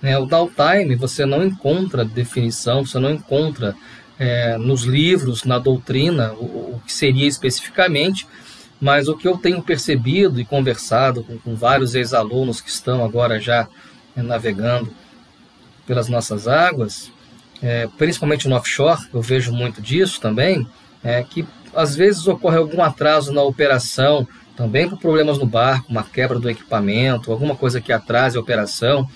Né? 0.00 0.16
O 0.18 0.26
downtime 0.26 0.96
você 0.96 1.26
não 1.26 1.44
encontra 1.44 2.04
definição, 2.04 2.84
você 2.84 2.98
não 2.98 3.10
encontra 3.10 3.74
é, 4.18 4.58
nos 4.58 4.82
livros, 4.82 5.44
na 5.44 5.58
doutrina, 5.58 6.32
o, 6.32 6.74
o, 6.76 6.82
que 6.84 6.92
seria 6.92 7.26
especificamente, 7.26 8.26
mas 8.80 9.08
o 9.08 9.16
que 9.16 9.26
eu 9.26 9.36
tenho 9.36 9.62
percebido 9.62 10.40
e 10.40 10.44
conversado 10.44 11.22
com, 11.22 11.38
com 11.38 11.54
vários 11.54 11.94
ex-alunos 11.94 12.60
que 12.60 12.70
estão 12.70 13.04
agora 13.04 13.40
já 13.40 13.68
é, 14.16 14.22
navegando 14.22 14.92
pelas 15.86 16.08
nossas 16.08 16.48
águas, 16.48 17.10
é, 17.62 17.88
principalmente 17.96 18.48
no 18.48 18.56
offshore, 18.56 19.00
eu 19.12 19.22
vejo 19.22 19.52
muito 19.52 19.80
disso 19.80 20.20
também, 20.20 20.66
é 21.02 21.22
que 21.22 21.46
às 21.74 21.94
vezes 21.94 22.26
ocorre 22.26 22.56
algum 22.56 22.82
atraso 22.82 23.32
na 23.32 23.42
operação, 23.42 24.26
também 24.56 24.88
por 24.88 24.98
problemas 24.98 25.38
no 25.38 25.46
barco, 25.46 25.90
uma 25.90 26.02
quebra 26.02 26.38
do 26.38 26.50
equipamento, 26.50 27.30
alguma 27.30 27.54
coisa 27.54 27.80
que 27.80 27.92
atrase 27.92 28.36
a 28.36 28.40
operação. 28.40 29.08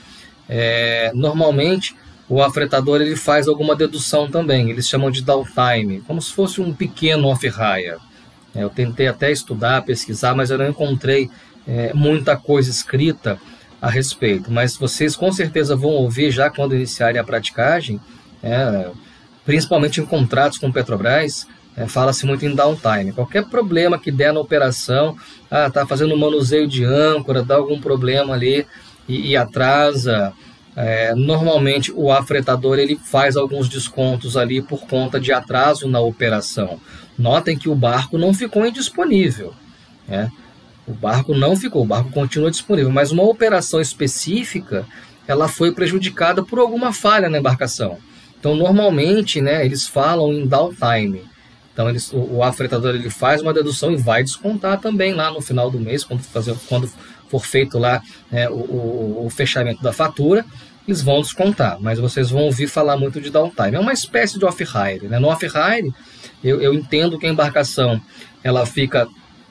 É, 0.48 1.10
normalmente 1.14 1.96
o 2.32 2.42
afretador 2.42 3.02
ele 3.02 3.14
faz 3.14 3.46
alguma 3.46 3.76
dedução 3.76 4.26
também, 4.26 4.70
eles 4.70 4.88
chamam 4.88 5.10
de 5.10 5.20
downtime, 5.20 6.00
como 6.06 6.22
se 6.22 6.32
fosse 6.32 6.62
um 6.62 6.72
pequeno 6.72 7.28
off-hire. 7.28 7.98
É, 8.54 8.62
eu 8.62 8.70
tentei 8.70 9.06
até 9.06 9.30
estudar, 9.30 9.82
pesquisar, 9.82 10.34
mas 10.34 10.48
eu 10.48 10.56
não 10.56 10.66
encontrei 10.66 11.28
é, 11.68 11.92
muita 11.92 12.34
coisa 12.34 12.70
escrita 12.70 13.38
a 13.82 13.90
respeito. 13.90 14.50
Mas 14.50 14.78
vocês 14.78 15.14
com 15.14 15.30
certeza 15.30 15.76
vão 15.76 15.90
ouvir 15.90 16.30
já 16.30 16.48
quando 16.48 16.74
iniciarem 16.74 17.20
a 17.20 17.24
praticagem, 17.24 18.00
é, 18.42 18.88
principalmente 19.44 20.00
em 20.00 20.06
contratos 20.06 20.56
com 20.56 20.72
Petrobras, 20.72 21.46
é, 21.76 21.86
fala-se 21.86 22.24
muito 22.24 22.46
em 22.46 22.54
downtime. 22.54 23.12
Qualquer 23.12 23.44
problema 23.44 23.98
que 23.98 24.10
der 24.10 24.32
na 24.32 24.40
operação, 24.40 25.18
ah, 25.50 25.68
tá 25.68 25.86
fazendo 25.86 26.16
manuseio 26.16 26.66
de 26.66 26.82
âncora, 26.82 27.42
dá 27.42 27.56
algum 27.56 27.78
problema 27.78 28.32
ali 28.32 28.66
e, 29.06 29.32
e 29.32 29.36
atrasa 29.36 30.32
é, 30.74 31.14
normalmente 31.14 31.92
o 31.92 32.10
afretador 32.10 32.78
ele 32.78 32.96
faz 32.96 33.36
alguns 33.36 33.68
descontos 33.68 34.36
ali 34.36 34.62
por 34.62 34.86
conta 34.86 35.20
de 35.20 35.32
atraso 35.32 35.88
na 35.88 36.00
operação. 36.00 36.80
Notem 37.18 37.58
que 37.58 37.68
o 37.68 37.74
barco 37.74 38.16
não 38.16 38.32
ficou 38.32 38.66
indisponível. 38.66 39.52
Né? 40.08 40.30
O 40.86 40.92
barco 40.92 41.34
não 41.34 41.54
ficou, 41.56 41.82
o 41.82 41.86
barco 41.86 42.10
continua 42.10 42.50
disponível, 42.50 42.90
mas 42.90 43.12
uma 43.12 43.22
operação 43.22 43.80
específica 43.80 44.86
ela 45.28 45.46
foi 45.46 45.72
prejudicada 45.72 46.42
por 46.42 46.58
alguma 46.58 46.92
falha 46.92 47.28
na 47.28 47.38
embarcação. 47.38 47.98
Então, 48.38 48.56
normalmente, 48.56 49.40
né, 49.40 49.64
eles 49.64 49.86
falam 49.86 50.32
em 50.32 50.46
downtime. 50.46 51.22
Então, 51.72 51.88
eles, 51.88 52.12
o, 52.12 52.18
o 52.18 52.42
afretador 52.42 52.94
ele 52.94 53.08
faz 53.08 53.40
uma 53.40 53.54
dedução 53.54 53.92
e 53.92 53.96
vai 53.96 54.24
descontar 54.24 54.80
também 54.80 55.14
lá 55.14 55.30
no 55.30 55.40
final 55.40 55.70
do 55.70 55.78
mês, 55.78 56.02
quando, 56.02 56.22
fazer, 56.22 56.56
quando 56.68 56.90
for 57.32 57.46
feito 57.46 57.78
lá 57.78 58.02
né, 58.30 58.46
o, 58.50 58.52
o, 58.52 59.26
o, 59.26 59.30
fechamento 59.30 59.82
da 59.82 59.90
fatura, 59.90 60.44
eles 60.86 61.00
vão 61.00 61.22
descontar, 61.22 61.78
mas 61.80 61.98
vocês 61.98 62.28
vão 62.28 62.42
ouvir 62.42 62.66
falar 62.66 62.98
muito 62.98 63.20
de 63.20 63.30
downtime. 63.30 63.76
É 63.76 63.80
uma 63.80 63.92
espécie 63.92 64.38
de 64.38 64.44
off-hire. 64.44 65.08
Né? 65.08 65.18
No 65.18 65.28
off-hire, 65.28 65.90
eu, 66.44 66.60
eu 66.60 66.74
entendo 66.74 67.18
que 67.18 67.26
a 67.26 67.30
embarcação 67.30 67.98
ela 68.44 68.66
fica 68.66 69.08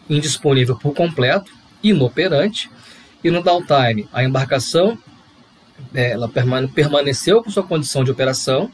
indisponível 0.08 0.76
por 0.76 0.94
completo, 0.94 1.52
inoperante, 1.82 2.70
e 3.24 3.32
no 3.32 3.42
downtime, 3.42 4.08
a 4.14 4.24
embarcação 4.24 4.98
é, 5.94 6.12
ela 6.12 6.30
permane 6.30 6.68
permaneceu 6.68 7.44
com 7.44 7.50
sua 7.50 7.64
condição 7.64 8.04
de 8.04 8.12
operação, 8.12 8.70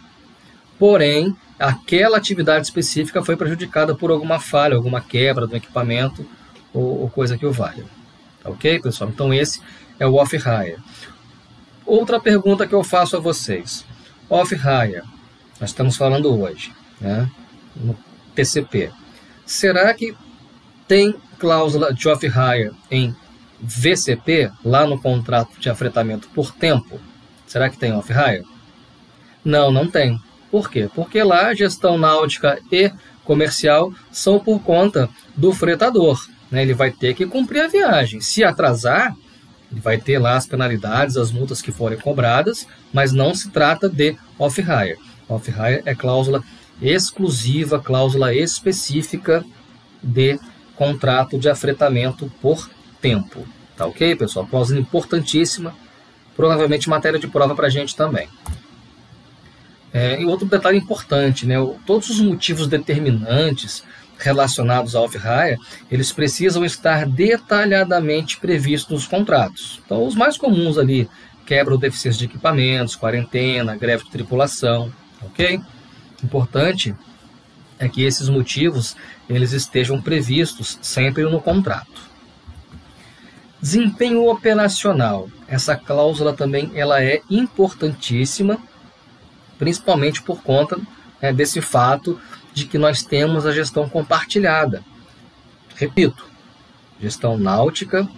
porém, 0.77 1.33
aquela 1.57 2.17
atividade 2.17 2.65
específica 2.65 3.23
foi 3.23 3.37
prejudicada 3.37 3.95
por 3.95 4.11
alguma 4.11 4.39
falha, 4.39 4.75
alguma 4.75 4.99
quebra 4.99 5.47
do 5.47 5.55
equipamento 5.55 6.25
ou, 6.73 7.01
ou 7.01 7.09
coisa 7.09 7.37
que 7.37 7.45
o 7.45 7.51
valha. 7.53 7.85
Ok, 8.47 8.79
pessoal? 8.79 9.09
Então 9.09 9.33
esse 9.33 9.61
é 9.99 10.07
o 10.07 10.15
off-hire. 10.15 10.77
Outra 11.85 12.19
pergunta 12.19 12.65
que 12.65 12.73
eu 12.73 12.83
faço 12.83 13.17
a 13.17 13.19
vocês. 13.19 13.85
Off-hire, 14.29 15.03
nós 15.59 15.69
estamos 15.69 15.95
falando 15.95 16.33
hoje, 16.39 16.73
né, 16.99 17.29
no 17.75 17.97
TCP. 18.33 18.91
Será 19.45 19.93
que 19.93 20.15
tem 20.87 21.15
cláusula 21.37 21.93
de 21.93 22.07
off-hire 22.07 22.71
em 22.89 23.15
VCP, 23.59 24.51
lá 24.63 24.85
no 24.85 24.99
contrato 24.99 25.59
de 25.59 25.69
afretamento 25.69 26.27
por 26.29 26.51
tempo? 26.51 26.99
Será 27.45 27.69
que 27.69 27.77
tem 27.77 27.93
off-hire? 27.93 28.45
Não, 29.43 29.71
não 29.71 29.87
tem. 29.89 30.21
Por 30.51 30.69
quê? 30.69 30.89
Porque 30.93 31.21
lá 31.23 31.47
a 31.47 31.53
gestão 31.53 31.97
náutica 31.97 32.59
e 32.71 32.91
comercial 33.23 33.93
são 34.11 34.39
por 34.39 34.59
conta 34.61 35.09
do 35.35 35.53
fretador. 35.53 36.27
Né? 36.51 36.61
Ele 36.61 36.73
vai 36.73 36.91
ter 36.91 37.13
que 37.13 37.25
cumprir 37.25 37.61
a 37.61 37.67
viagem. 37.67 38.21
Se 38.21 38.43
atrasar, 38.43 39.15
ele 39.71 39.81
vai 39.81 39.97
ter 39.97 40.17
lá 40.17 40.35
as 40.35 40.45
penalidades, 40.45 41.17
as 41.17 41.31
multas 41.31 41.61
que 41.61 41.71
forem 41.71 41.99
cobradas, 41.99 42.67
mas 42.93 43.11
não 43.11 43.33
se 43.33 43.49
trata 43.49 43.89
de 43.89 44.15
off-hire. 44.39 44.97
Off-hire 45.27 45.81
é 45.85 45.93
cláusula 45.93 46.43
exclusiva, 46.81 47.79
cláusula 47.79 48.33
específica 48.33 49.43
de 50.01 50.39
contrato 50.75 51.37
de 51.37 51.49
afretamento 51.49 52.31
por 52.41 52.69
tempo. 53.01 53.45
Tá 53.75 53.85
ok, 53.85 54.15
pessoal? 54.15 54.47
Cláusula 54.47 54.79
importantíssima, 54.79 55.73
provavelmente 56.35 56.89
matéria 56.89 57.19
de 57.19 57.27
prova 57.27 57.55
para 57.55 57.67
a 57.67 57.69
gente 57.69 57.95
também. 57.95 58.29
É, 59.93 60.21
e 60.21 60.25
outro 60.25 60.47
detalhe 60.47 60.77
importante, 60.77 61.45
né? 61.45 61.55
Todos 61.85 62.09
os 62.09 62.19
motivos 62.19 62.67
determinantes 62.67 63.83
relacionados 64.19 64.95
ao 64.95 65.05
off-hire, 65.05 65.57
eles 65.91 66.11
precisam 66.11 66.65
estar 66.65 67.05
detalhadamente 67.05 68.39
previstos 68.39 68.91
nos 68.91 69.07
contratos. 69.07 69.81
Então, 69.85 70.05
os 70.05 70.15
mais 70.15 70.37
comuns 70.37 70.77
ali, 70.77 71.09
quebra 71.45 71.73
ou 71.73 71.79
deficiência 71.79 72.19
de 72.19 72.25
equipamentos, 72.25 72.95
quarentena, 72.95 73.75
greve 73.75 74.03
de 74.03 74.11
tripulação, 74.11 74.91
ok? 75.21 75.61
Importante 76.23 76.95
é 77.79 77.87
que 77.87 78.03
esses 78.03 78.27
motivos 78.27 78.95
eles 79.29 79.51
estejam 79.51 80.01
previstos 80.01 80.79
sempre 80.81 81.23
no 81.23 81.41
contrato. 81.41 82.07
Desempenho 83.61 84.27
operacional. 84.27 85.29
Essa 85.47 85.75
cláusula 85.75 86.33
também 86.33 86.71
ela 86.75 87.03
é 87.03 87.21
importantíssima, 87.29 88.57
principalmente 89.57 90.21
por 90.21 90.41
conta 90.41 90.79
né, 91.21 91.33
desse 91.33 91.61
fato 91.61 92.19
de 92.57 92.65
que 92.65 92.79
nós 92.79 93.03
temos 93.03 93.45
a 93.45 93.51
gestão 93.51 93.87
compartilhada. 93.87 94.83
Repito, 95.75 96.25
gestão 96.99 97.37
náutica 97.37 98.09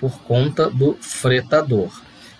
por 0.00 0.18
conta 0.22 0.68
do 0.68 0.94
fretador, 1.00 1.92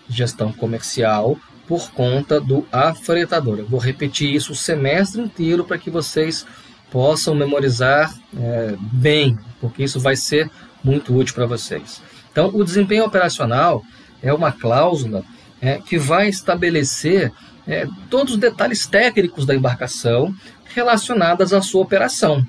gestão 0.08 0.52
comercial 0.52 1.38
por 1.68 1.92
conta 1.92 2.40
do 2.40 2.66
afretador. 2.72 3.60
Eu 3.60 3.68
vou 3.68 3.78
repetir 3.78 4.34
isso 4.34 4.50
o 4.50 4.56
semestre 4.56 5.22
inteiro 5.22 5.64
para 5.64 5.78
que 5.78 5.90
vocês 5.90 6.44
possam 6.90 7.36
memorizar 7.36 8.12
é, 8.36 8.74
bem, 8.92 9.38
porque 9.60 9.84
isso 9.84 10.00
vai 10.00 10.16
ser 10.16 10.50
muito 10.82 11.16
útil 11.16 11.36
para 11.36 11.46
vocês. 11.46 12.02
Então, 12.32 12.50
o 12.52 12.64
desempenho 12.64 13.04
operacional 13.04 13.84
é 14.20 14.34
uma 14.34 14.50
cláusula 14.50 15.24
é, 15.62 15.78
que 15.78 15.98
vai 15.98 16.28
estabelecer 16.28 17.32
é, 17.66 17.86
todos 18.10 18.34
os 18.34 18.40
detalhes 18.40 18.86
técnicos 18.86 19.46
da 19.46 19.54
embarcação 19.54 20.34
relacionadas 20.66 21.52
à 21.52 21.60
sua 21.60 21.82
operação. 21.82 22.46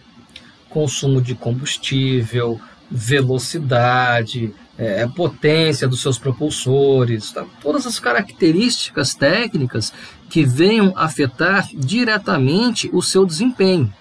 Consumo 0.70 1.22
de 1.22 1.36
combustível, 1.36 2.60
velocidade, 2.90 4.54
é, 4.78 5.08
potência 5.08 5.88
dos 5.88 6.02
seus 6.02 6.18
propulsores, 6.18 7.32
tá? 7.32 7.46
todas 7.62 7.88
as 7.88 8.00
características 8.00 9.14
técnicas 9.14 9.94
que 10.30 10.44
venham 10.44 10.94
afetar 10.96 11.68
diretamente 11.74 12.90
o 12.92 13.02
seu 13.02 13.26
desempenho. 13.26 13.94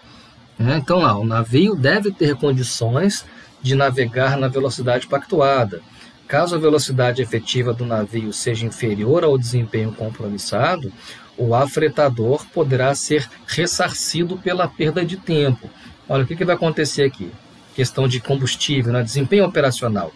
É, 0.58 0.76
então, 0.76 1.00
lá, 1.00 1.16
o 1.16 1.24
navio 1.24 1.74
deve 1.74 2.10
ter 2.10 2.34
condições 2.36 3.24
de 3.62 3.74
navegar 3.74 4.36
na 4.36 4.48
velocidade 4.48 5.06
pactuada. 5.06 5.80
Caso 6.26 6.54
a 6.54 6.58
velocidade 6.58 7.20
efetiva 7.20 7.72
do 7.72 7.84
navio 7.84 8.32
seja 8.32 8.66
inferior 8.66 9.24
ao 9.24 9.36
desempenho 9.38 9.92
compromissado, 9.92 10.92
o 11.36 11.54
afretador 11.54 12.46
poderá 12.52 12.94
ser 12.94 13.28
ressarcido 13.46 14.36
pela 14.38 14.68
perda 14.68 15.04
de 15.04 15.16
tempo. 15.16 15.68
Olha, 16.08 16.24
o 16.24 16.26
que, 16.26 16.36
que 16.36 16.44
vai 16.44 16.54
acontecer 16.54 17.02
aqui? 17.02 17.30
Questão 17.74 18.06
de 18.06 18.20
combustível, 18.20 18.92
né? 18.92 19.02
desempenho 19.02 19.44
operacional. 19.44 20.12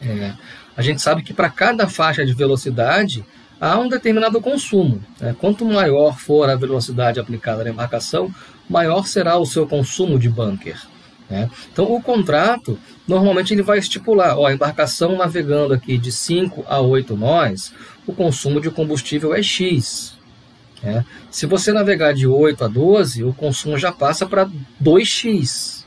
É, 0.00 0.32
a 0.76 0.82
gente 0.82 1.02
sabe 1.02 1.22
que 1.22 1.34
para 1.34 1.50
cada 1.50 1.88
faixa 1.88 2.24
de 2.24 2.32
velocidade 2.32 3.24
há 3.60 3.78
um 3.78 3.88
determinado 3.88 4.40
consumo. 4.40 5.02
Né? 5.20 5.36
Quanto 5.38 5.64
maior 5.64 6.18
for 6.18 6.48
a 6.48 6.56
velocidade 6.56 7.20
aplicada 7.20 7.62
na 7.62 7.70
embarcação, 7.70 8.34
maior 8.68 9.06
será 9.06 9.38
o 9.38 9.46
seu 9.46 9.66
consumo 9.66 10.18
de 10.18 10.28
bunker. 10.28 10.80
Né? 11.30 11.48
Então, 11.72 11.84
o 11.92 12.02
contrato, 12.02 12.78
normalmente 13.06 13.54
ele 13.54 13.62
vai 13.62 13.78
estipular, 13.78 14.36
ó, 14.38 14.46
a 14.46 14.52
embarcação 14.52 15.16
navegando 15.16 15.72
aqui 15.74 15.96
de 15.96 16.10
5 16.10 16.64
a 16.66 16.80
8 16.80 17.16
nós, 17.16 17.72
o 18.06 18.12
consumo 18.12 18.60
de 18.60 18.70
combustível 18.70 19.34
é 19.34 19.42
X. 19.42 20.18
Né? 20.82 21.04
Se 21.30 21.46
você 21.46 21.72
navegar 21.72 22.12
de 22.12 22.26
8 22.26 22.64
a 22.64 22.68
12, 22.68 23.24
o 23.24 23.32
consumo 23.32 23.78
já 23.78 23.92
passa 23.92 24.26
para 24.26 24.48
2x. 24.82 25.84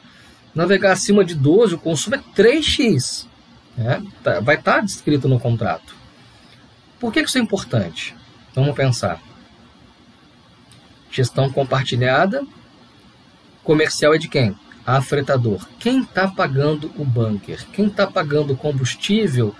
Navegar 0.53 0.93
acima 0.93 1.25
de 1.25 1.35
12, 1.35 1.75
o 1.75 1.79
consumo 1.79 2.15
é 2.15 2.19
3x. 2.35 3.27
Né? 3.77 4.01
Tá, 4.23 4.39
vai 4.39 4.55
estar 4.55 4.75
tá 4.75 4.81
descrito 4.81 5.27
no 5.27 5.39
contrato. 5.39 5.95
Por 6.99 7.11
que 7.11 7.21
isso 7.21 7.37
é 7.37 7.41
importante? 7.41 8.15
Vamos 8.53 8.75
pensar. 8.75 9.21
Gestão 11.11 11.51
compartilhada, 11.51 12.45
comercial 13.63 14.13
é 14.13 14.17
de 14.17 14.27
quem? 14.27 14.55
afretador. 14.85 15.67
Quem 15.79 16.01
está 16.01 16.27
pagando 16.27 16.91
o 16.95 17.03
bunker? 17.03 17.65
Quem 17.73 17.87
está 17.87 18.05
pagando 18.05 18.53
o 18.53 18.57
combustível 18.57 19.55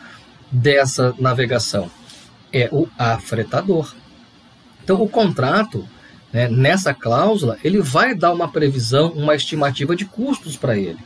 dessa 0.52 1.16
navegação? 1.18 1.90
É 2.54 2.70
o 2.72 2.88
afretador. 2.98 3.94
Então, 4.86 5.02
o 5.02 5.10
contrato, 5.10 5.84
né, 6.32 6.48
nessa 6.48 6.94
cláusula, 6.94 7.58
ele 7.64 7.82
vai 7.82 8.14
dar 8.14 8.32
uma 8.32 8.48
previsão, 8.48 9.10
uma 9.14 9.36
estimativa 9.36 9.96
de 9.96 10.06
custos 10.06 10.56
para 10.56 10.78
ele. 10.78 11.00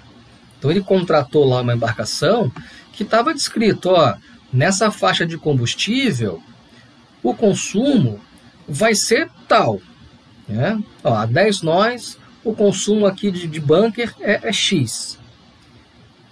Então, 0.58 0.70
ele 0.70 0.82
contratou 0.82 1.46
lá 1.46 1.62
uma 1.62 1.74
embarcação 1.74 2.52
que 2.92 3.04
estava 3.04 3.34
descrito, 3.34 3.92
ó, 3.92 4.15
nessa 4.52 4.92
faixa 4.92 5.26
de 5.26 5.38
combustível, 5.38 6.44
o 7.24 7.34
consumo 7.34 8.20
vai 8.68 8.94
ser 8.94 9.30
tal. 9.48 9.80
Né? 10.46 10.78
Ó, 11.02 11.13
a 11.13 11.26
10 11.26 11.62
nós, 11.62 12.18
o 12.44 12.54
consumo 12.54 13.06
aqui 13.06 13.32
de, 13.32 13.48
de 13.48 13.62
bunker 13.62 14.13
é, 14.20 14.50
é 14.50 14.52
X. 14.52 15.18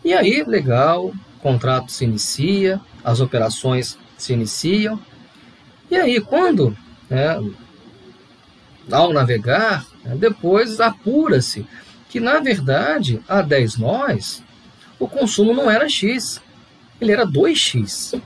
E 0.04 0.14
aí, 0.14 0.44
legal, 0.46 1.06
o 1.06 1.40
contrato 1.40 1.94
se 1.94 2.04
inicia, 2.04 2.82
as 3.06 3.22
operações 3.22 3.98
se 4.18 4.34
iniciam. 4.34 5.00
E 5.90 5.96
aí, 5.96 6.20
quando, 6.20 6.76
né, 7.10 7.42
ao 8.92 9.14
navegar, 9.14 9.86
né, 10.04 10.16
depois 10.16 10.80
apura-se 10.80 11.66
que, 12.10 12.20
na 12.20 12.40
verdade, 12.40 13.22
a 13.28 13.42
10 13.42 13.78
nós, 13.78 14.44
o 15.00 15.08
consumo 15.08 15.54
não 15.54 15.70
era 15.70 15.90
X, 15.90 16.42
ele 17.00 17.12
era 17.12 17.26
2X. 17.26 18.20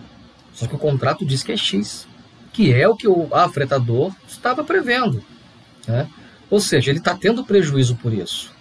Só 0.53 0.67
que 0.67 0.75
o 0.75 0.79
contrato 0.79 1.25
diz 1.25 1.43
que 1.43 1.51
é 1.51 1.57
X, 1.57 2.07
que 2.53 2.73
é 2.73 2.87
o 2.87 2.95
que 2.95 3.07
o 3.07 3.33
afretador 3.33 4.13
estava 4.27 4.63
prevendo. 4.63 5.23
Né? 5.87 6.07
Ou 6.49 6.59
seja, 6.59 6.91
ele 6.91 6.99
está 6.99 7.15
tendo 7.15 7.43
prejuízo 7.43 7.95
por 7.95 8.13
isso. 8.13 8.51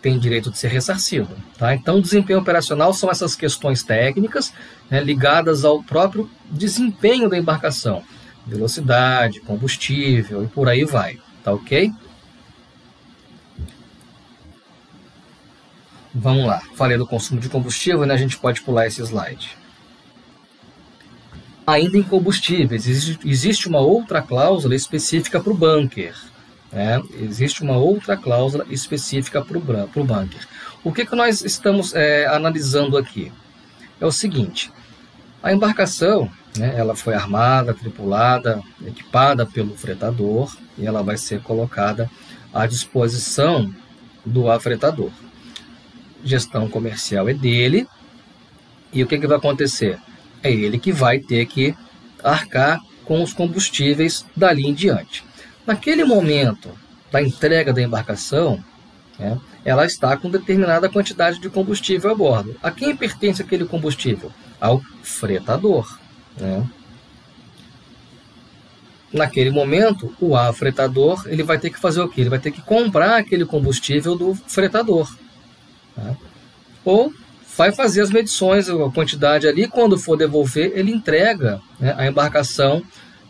Tem 0.00 0.18
direito 0.18 0.50
de 0.50 0.58
ser 0.58 0.68
ressarcido. 0.68 1.28
Tá? 1.58 1.74
Então, 1.74 2.00
desempenho 2.00 2.38
operacional 2.38 2.92
são 2.92 3.10
essas 3.10 3.34
questões 3.34 3.82
técnicas 3.82 4.52
né, 4.90 5.02
ligadas 5.02 5.64
ao 5.64 5.82
próprio 5.82 6.30
desempenho 6.50 7.28
da 7.28 7.38
embarcação. 7.38 8.02
Velocidade, 8.46 9.40
combustível 9.40 10.44
e 10.44 10.46
por 10.46 10.68
aí 10.68 10.84
vai. 10.84 11.18
Tá 11.42 11.52
ok? 11.52 11.92
Vamos 16.14 16.46
lá. 16.46 16.62
Falei 16.74 16.96
do 16.96 17.06
consumo 17.06 17.40
de 17.40 17.48
combustível, 17.48 18.06
né? 18.06 18.14
a 18.14 18.18
gente 18.18 18.38
pode 18.38 18.62
pular 18.62 18.86
esse 18.86 19.02
slide. 19.02 19.56
Ainda 21.66 21.96
em 21.96 22.02
combustíveis, 22.02 22.86
existe 23.24 23.68
uma 23.68 23.80
outra 23.80 24.20
cláusula 24.20 24.74
específica 24.74 25.40
para 25.40 25.52
o 25.52 25.56
bunker. 25.56 26.14
É, 26.70 27.00
existe 27.20 27.62
uma 27.62 27.76
outra 27.76 28.16
cláusula 28.16 28.66
específica 28.68 29.42
para 29.42 29.56
o 29.56 29.60
bunker. 30.04 30.46
O 30.82 30.92
que, 30.92 31.06
que 31.06 31.16
nós 31.16 31.42
estamos 31.42 31.94
é, 31.94 32.26
analisando 32.26 32.98
aqui? 32.98 33.32
É 34.00 34.04
o 34.04 34.12
seguinte, 34.12 34.70
a 35.42 35.52
embarcação 35.52 36.30
né, 36.56 36.74
ela 36.76 36.94
foi 36.94 37.14
armada, 37.14 37.74
tripulada, 37.74 38.60
equipada 38.86 39.44
pelo 39.44 39.76
fretador 39.76 40.54
e 40.78 40.86
ela 40.86 41.02
vai 41.02 41.16
ser 41.16 41.40
colocada 41.42 42.10
à 42.52 42.66
disposição 42.66 43.72
do 44.24 44.50
afretador. 44.50 45.10
Gestão 46.24 46.68
comercial 46.68 47.28
é 47.28 47.34
dele 47.34 47.86
e 48.92 49.02
o 49.02 49.06
que, 49.06 49.18
que 49.18 49.26
vai 49.26 49.36
acontecer? 49.36 49.98
É 50.42 50.52
ele 50.52 50.78
que 50.78 50.92
vai 50.92 51.18
ter 51.18 51.46
que 51.46 51.74
arcar 52.22 52.80
com 53.04 53.22
os 53.22 53.32
combustíveis 53.32 54.24
dali 54.36 54.66
em 54.66 54.72
diante. 54.72 55.24
Naquele 55.66 56.04
momento 56.04 56.70
da 57.10 57.22
entrega 57.22 57.72
da 57.72 57.82
embarcação, 57.82 58.62
né, 59.18 59.38
ela 59.64 59.84
está 59.84 60.16
com 60.16 60.30
determinada 60.30 60.88
quantidade 60.88 61.40
de 61.40 61.50
combustível 61.50 62.10
a 62.10 62.14
bordo. 62.14 62.56
A 62.62 62.70
quem 62.70 62.96
pertence 62.96 63.42
aquele 63.42 63.64
combustível? 63.64 64.30
Ao 64.60 64.80
fretador. 65.02 65.98
Né? 66.36 66.68
Naquele 69.12 69.50
momento, 69.50 70.14
o 70.20 70.36
afretador 70.36 71.24
ele 71.26 71.42
vai 71.42 71.58
ter 71.58 71.70
que 71.70 71.78
fazer 71.78 72.00
o 72.00 72.08
quê? 72.08 72.22
Ele 72.22 72.30
vai 72.30 72.40
ter 72.40 72.50
que 72.50 72.60
comprar 72.60 73.16
aquele 73.16 73.44
combustível 73.44 74.16
do 74.16 74.34
fretador. 74.34 75.14
Né? 75.96 76.16
Ou 76.84 77.12
vai 77.56 77.72
fazer 77.72 78.02
as 78.02 78.10
medições, 78.10 78.68
a 78.68 78.90
quantidade 78.90 79.46
ali, 79.46 79.68
quando 79.68 79.96
for 79.96 80.16
devolver, 80.16 80.72
ele 80.74 80.90
entrega 80.90 81.60
né, 81.78 81.94
a 81.96 82.06
embarcação 82.06 82.82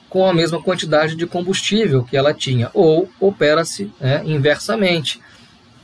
com 0.09 0.27
a 0.27 0.33
mesma 0.33 0.63
quantidade 0.63 1.17
de 1.17 1.27
combustível 1.27 2.05
que 2.05 2.17
ela 2.17 2.33
tinha, 2.33 2.71
ou 2.73 3.11
opera-se 3.21 3.91
né, 4.01 4.23
inversamente. 4.25 5.21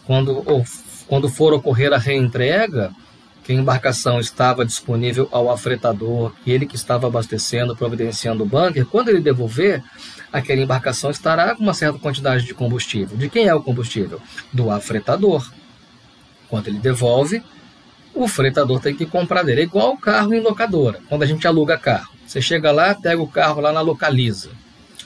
Quando, 0.06 0.42
ou, 0.46 0.64
quando 1.06 1.28
for 1.28 1.52
ocorrer 1.52 1.92
a 1.92 1.98
reentrega, 1.98 2.92
que 3.42 3.53
a 3.53 3.55
embarcação 3.55 4.20
estava 4.20 4.64
disponível 4.64 5.29
ao 5.33 5.50
afretador, 5.50 6.33
ele 6.46 6.66
que 6.66 6.76
estava 6.76 7.07
abastecendo, 7.07 7.74
providenciando 7.76 8.42
o 8.42 8.46
bunker, 8.46 8.87
quando 8.87 9.09
ele 9.09 9.20
devolver, 9.20 9.83
aquela 10.33 10.61
embarcação 10.61 11.11
estará 11.11 11.55
com 11.55 11.62
uma 11.62 11.74
certa 11.74 11.98
quantidade 11.98 12.44
de 12.44 12.55
combustível. 12.55 13.16
De 13.16 13.29
quem 13.29 13.46
é 13.46 13.55
o 13.55 13.62
combustível? 13.62 14.20
Do 14.53 14.70
afretador. 14.70 15.50
Quando 16.48 16.68
ele 16.68 16.79
devolve, 16.79 17.42
o 18.14 18.26
fretador 18.29 18.81
tem 18.81 18.94
que 18.94 19.07
comprar 19.07 19.42
dele. 19.42 19.62
É 19.62 19.64
igual 19.64 19.92
o 19.92 19.98
carro 19.98 20.35
em 20.35 20.40
locadora, 20.40 21.00
quando 21.09 21.22
a 21.22 21.26
gente 21.26 21.46
aluga 21.46 21.79
carro. 21.79 22.11
Você 22.26 22.40
chega 22.40 22.70
lá, 22.70 22.94
pega 22.94 23.20
o 23.20 23.26
carro 23.26 23.61
lá 23.61 23.72
na 23.72 23.81
localiza. 23.81 24.50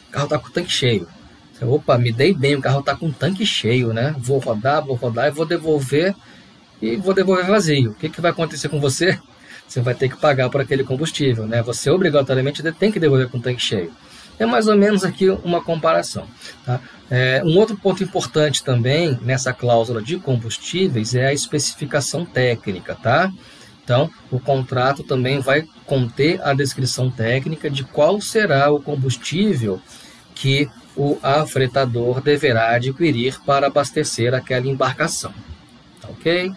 O 0.09 0.13
carro 0.13 0.25
está 0.25 0.39
com 0.39 0.49
o 0.49 0.51
tanque 0.51 0.71
cheio. 0.71 1.09
Você, 1.53 1.65
opa, 1.65 1.97
me 1.97 2.13
dei 2.13 2.35
bem, 2.35 2.57
o 2.57 2.61
carro 2.61 2.81
está 2.81 2.97
com 2.97 3.07
o 3.07 3.13
tanque 3.13 3.47
cheio, 3.47 3.93
né? 3.93 4.15
Vou 4.19 4.39
rodar, 4.39 4.85
vou 4.85 4.97
rodar 4.97 5.29
e 5.29 5.31
vou 5.31 5.47
devolver 5.47 6.15
e 6.85 6.97
vou 6.97 7.15
devolver 7.15 7.47
vazio. 7.47 7.93
O 7.93 7.95
que, 7.95 8.09
que 8.09 8.21
vai 8.21 8.31
acontecer 8.31 8.69
com 8.69 8.79
você? 8.79 9.19
Você 9.67 9.81
vai 9.81 9.95
ter 9.95 10.11
que 10.11 10.17
pagar 10.17 10.51
por 10.51 10.61
aquele 10.61 10.85
combustível, 10.85 11.47
né? 11.47 11.63
Você 11.63 11.89
obrigatoriamente 11.89 12.63
tem 12.73 12.93
que 12.93 13.01
devolver 13.01 13.29
com 13.29 13.39
o 13.39 13.41
tanque 13.41 13.63
cheio. 13.63 13.91
É 14.39 14.45
mais 14.45 14.67
ou 14.67 14.77
menos 14.77 15.05
aqui 15.05 15.31
uma 15.43 15.63
comparação. 15.63 16.27
Tá? 16.67 16.81
É, 17.11 17.43
um 17.45 17.57
outro 17.57 17.77
ponto 17.77 18.03
importante 18.03 18.63
também 18.63 19.19
nessa 19.23 19.53
cláusula 19.53 20.03
de 20.03 20.19
combustíveis 20.19 21.15
é 21.15 21.29
a 21.29 21.33
especificação 21.33 22.25
técnica, 22.25 22.95
tá? 22.95 23.33
Então, 23.83 24.11
o 24.31 24.41
contrato 24.41 25.03
também 25.03 25.41
vai 25.41 25.65
conter 25.87 26.41
a 26.43 26.53
descrição 26.53 27.11
técnica 27.11 27.71
de 27.71 27.85
qual 27.85 28.21
será 28.21 28.71
o 28.73 28.81
combustível 28.81 29.81
que 30.35 30.69
o 30.97 31.19
afretador 31.23 32.21
deverá 32.21 32.75
adquirir 32.75 33.39
para 33.45 33.69
abastecer 33.69 34.35
aquela 34.35 34.67
embarcação. 34.67 35.33
Tá 36.01 36.09
ok? 36.09 36.53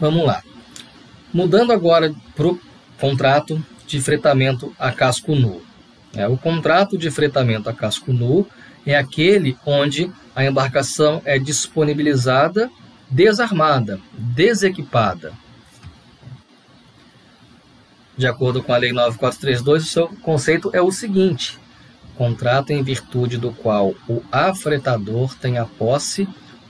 Vamos 0.00 0.26
lá. 0.26 0.42
Mudando 1.32 1.72
agora 1.72 2.14
para 2.34 2.46
o 2.46 2.60
contrato 3.00 3.64
de 3.86 4.00
fretamento 4.00 4.74
a 4.78 4.90
casco 4.92 5.34
nu. 5.34 5.62
É, 6.14 6.26
o 6.26 6.36
contrato 6.36 6.96
de 6.96 7.10
fretamento 7.10 7.68
a 7.68 7.74
casco 7.74 8.12
nu 8.12 8.46
é 8.86 8.96
aquele 8.96 9.56
onde 9.66 10.10
a 10.34 10.44
embarcação 10.44 11.20
é 11.24 11.38
disponibilizada 11.38 12.70
desarmada, 13.08 14.00
desequipada. 14.12 15.32
De 18.16 18.26
acordo 18.26 18.62
com 18.62 18.72
a 18.72 18.78
Lei 18.78 18.92
9432, 18.92 19.84
o 19.84 19.86
seu 19.86 20.08
conceito 20.22 20.70
é 20.72 20.80
o 20.80 20.90
seguinte: 20.90 21.58
contrato 22.16 22.70
em 22.70 22.82
virtude 22.82 23.36
do 23.36 23.52
qual 23.52 23.94
o 24.08 24.22
afretador 24.32 25.34
tem 25.34 25.58
a 25.58 25.66
posse 25.66 26.26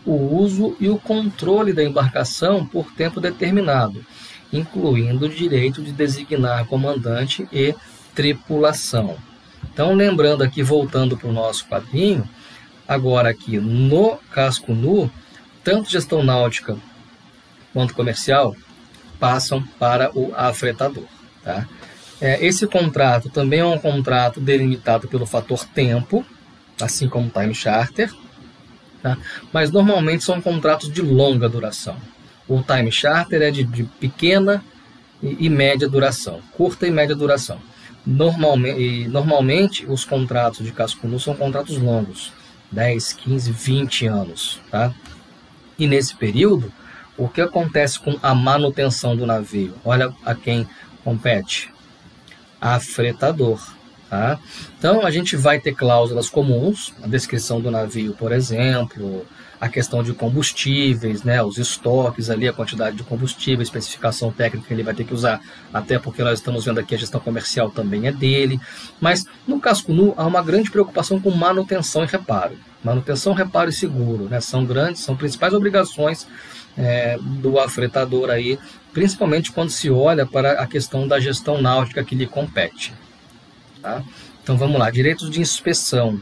o 0.06 0.36
uso 0.36 0.76
e 0.78 0.88
o 0.88 0.98
controle 0.98 1.72
da 1.72 1.82
embarcação 1.82 2.64
por 2.64 2.92
tempo 2.92 3.20
determinado, 3.20 4.06
incluindo 4.52 5.26
o 5.26 5.28
direito 5.28 5.82
de 5.82 5.90
designar 5.92 6.64
comandante 6.66 7.46
e 7.52 7.74
tripulação. 8.14 9.16
Então, 9.72 9.94
lembrando 9.94 10.42
aqui, 10.42 10.62
voltando 10.62 11.16
para 11.16 11.28
o 11.28 11.32
nosso 11.32 11.66
quadrinho, 11.66 12.26
agora 12.86 13.28
aqui 13.28 13.58
no 13.58 14.16
casco 14.30 14.72
nu, 14.72 15.10
tanto 15.64 15.90
gestão 15.90 16.22
náutica 16.22 16.76
quanto 17.72 17.94
comercial 17.94 18.54
passam 19.18 19.62
para 19.78 20.10
o 20.16 20.32
afretador. 20.34 21.04
Tá? 21.42 21.66
É, 22.20 22.44
esse 22.44 22.66
contrato 22.66 23.28
também 23.28 23.60
é 23.60 23.66
um 23.66 23.78
contrato 23.78 24.40
delimitado 24.40 25.08
pelo 25.08 25.26
fator 25.26 25.64
tempo, 25.66 26.24
assim 26.80 27.08
como 27.08 27.28
time 27.30 27.54
charter, 27.54 28.10
Tá? 29.06 29.16
Mas 29.52 29.70
normalmente 29.70 30.24
são 30.24 30.40
contratos 30.40 30.92
de 30.92 31.00
longa 31.00 31.48
duração. 31.48 31.96
O 32.48 32.60
time 32.60 32.90
charter 32.90 33.40
é 33.40 33.52
de, 33.52 33.62
de 33.62 33.84
pequena 33.84 34.64
e, 35.22 35.46
e, 35.46 35.48
média 35.48 35.88
duração, 35.88 36.40
curta 36.56 36.88
e 36.88 36.90
média 36.90 37.14
duração. 37.14 37.60
Normalmente, 38.04 39.06
normalmente 39.06 39.86
os 39.86 40.04
contratos 40.04 40.66
de 40.66 40.72
casco 40.72 41.20
são 41.20 41.36
contratos 41.36 41.78
longos, 41.78 42.32
10, 42.72 43.12
15, 43.12 43.52
20 43.52 44.06
anos. 44.08 44.60
Tá? 44.72 44.92
E 45.78 45.86
nesse 45.86 46.16
período, 46.16 46.72
o 47.16 47.28
que 47.28 47.40
acontece 47.40 48.00
com 48.00 48.18
a 48.20 48.34
manutenção 48.34 49.16
do 49.16 49.24
navio? 49.24 49.72
Olha 49.84 50.12
a 50.24 50.34
quem 50.34 50.66
compete. 51.04 51.72
Afretador. 52.60 53.75
Tá? 54.16 54.38
Então, 54.78 55.04
a 55.04 55.10
gente 55.10 55.36
vai 55.36 55.60
ter 55.60 55.74
cláusulas 55.74 56.30
comuns, 56.30 56.94
a 57.02 57.06
descrição 57.06 57.60
do 57.60 57.70
navio, 57.70 58.14
por 58.14 58.32
exemplo, 58.32 59.26
a 59.60 59.68
questão 59.68 60.02
de 60.02 60.14
combustíveis, 60.14 61.22
né, 61.22 61.42
os 61.42 61.58
estoques 61.58 62.30
ali, 62.30 62.48
a 62.48 62.52
quantidade 62.52 62.96
de 62.96 63.02
combustível, 63.02 63.60
a 63.60 63.62
especificação 63.62 64.32
técnica 64.32 64.66
que 64.66 64.72
ele 64.72 64.82
vai 64.82 64.94
ter 64.94 65.04
que 65.04 65.12
usar, 65.12 65.40
até 65.72 65.98
porque 65.98 66.22
nós 66.22 66.38
estamos 66.38 66.64
vendo 66.64 66.80
aqui 66.80 66.94
a 66.94 66.98
gestão 66.98 67.20
comercial 67.20 67.70
também 67.70 68.06
é 68.06 68.12
dele. 68.12 68.58
Mas 68.98 69.26
no 69.46 69.60
casco 69.60 69.92
nu 69.92 70.14
há 70.16 70.26
uma 70.26 70.42
grande 70.42 70.70
preocupação 70.70 71.20
com 71.20 71.30
manutenção 71.30 72.04
e 72.04 72.06
reparo. 72.06 72.56
Manutenção, 72.82 73.34
reparo 73.34 73.68
e 73.68 73.72
seguro, 73.72 74.30
né, 74.30 74.40
são 74.40 74.64
grandes, 74.64 75.02
são 75.02 75.14
principais 75.14 75.52
obrigações 75.52 76.26
é, 76.78 77.18
do 77.20 77.58
afretador 77.58 78.30
aí, 78.30 78.58
principalmente 78.94 79.52
quando 79.52 79.68
se 79.68 79.90
olha 79.90 80.24
para 80.24 80.52
a 80.52 80.66
questão 80.66 81.06
da 81.06 81.20
gestão 81.20 81.60
náutica 81.60 82.02
que 82.02 82.14
lhe 82.14 82.26
compete. 82.26 82.94
Tá? 83.80 84.02
Então 84.42 84.56
vamos 84.56 84.78
lá, 84.78 84.90
direitos 84.90 85.30
de 85.30 85.40
inspeção. 85.40 86.20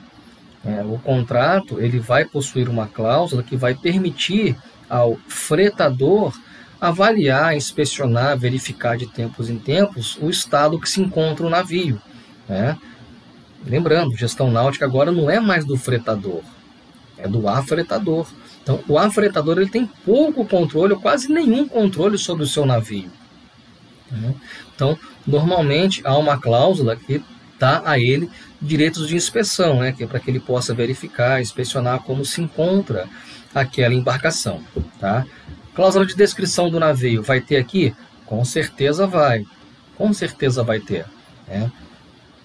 É, 0.65 0.83
o 0.83 0.99
contrato 0.99 1.79
ele 1.79 1.99
vai 1.99 2.25
possuir 2.25 2.69
uma 2.69 2.87
cláusula 2.87 3.43
que 3.43 3.57
vai 3.57 3.75
permitir 3.75 4.57
ao 4.89 5.17
fretador 5.29 6.33
avaliar, 6.81 7.57
inspecionar, 7.57 8.39
verificar 8.39 8.97
de 8.97 9.07
tempos 9.07 9.49
em 9.49 9.59
tempos 9.59 10.19
o 10.21 10.29
estado 10.29 10.79
que 10.79 10.89
se 10.89 11.01
encontra 11.01 11.47
o 11.47 11.51
navio. 11.51 12.01
Né? 12.49 12.79
Lembrando, 13.65 14.17
gestão 14.17 14.51
náutica 14.51 14.85
agora 14.85 15.11
não 15.11 15.31
é 15.31 15.41
mais 15.41 15.65
do 15.65 15.77
fretador, 15.77 16.43
é 17.17 17.27
do 17.27 17.49
afretador. 17.49 18.27
Então, 18.63 18.81
o 18.89 18.99
afretador 18.99 19.59
ele 19.59 19.71
tem 19.71 19.87
pouco 20.05 20.45
controle, 20.47 20.95
ou 20.95 21.01
quase 21.01 21.31
nenhum 21.33 21.67
controle 21.69 22.19
sobre 22.19 22.45
o 22.45 22.47
seu 22.47 22.67
navio. 22.67 23.11
Né? 24.11 24.35
Então, 24.75 24.99
normalmente 25.27 26.03
há 26.05 26.17
uma 26.17 26.39
cláusula 26.39 26.97
que 26.97 27.23
dá 27.65 27.83
a 27.87 27.99
ele 27.99 28.31
direitos 28.61 29.09
de 29.09 29.17
inspeção, 29.17 29.81
né, 29.81 29.93
que 29.93 30.05
é 30.05 30.07
para 30.07 30.21
que 30.21 30.31
ele 30.31 30.39
possa 30.41 30.75
verificar, 30.75 31.41
inspecionar 31.41 32.01
como 32.01 32.23
se 32.23 32.43
encontra 32.43 33.09
aquela 33.55 33.95
embarcação. 33.95 34.63
Tá? 35.01 35.25
Cláusula 35.75 36.05
de 36.05 36.15
descrição 36.15 36.69
do 36.69 36.79
navio, 36.79 37.23
vai 37.23 37.41
ter 37.41 37.57
aqui? 37.57 37.95
Com 38.27 38.45
certeza 38.45 39.07
vai. 39.07 39.47
Com 39.97 40.13
certeza 40.13 40.63
vai 40.63 40.79
ter. 40.79 41.07
Né? 41.49 41.73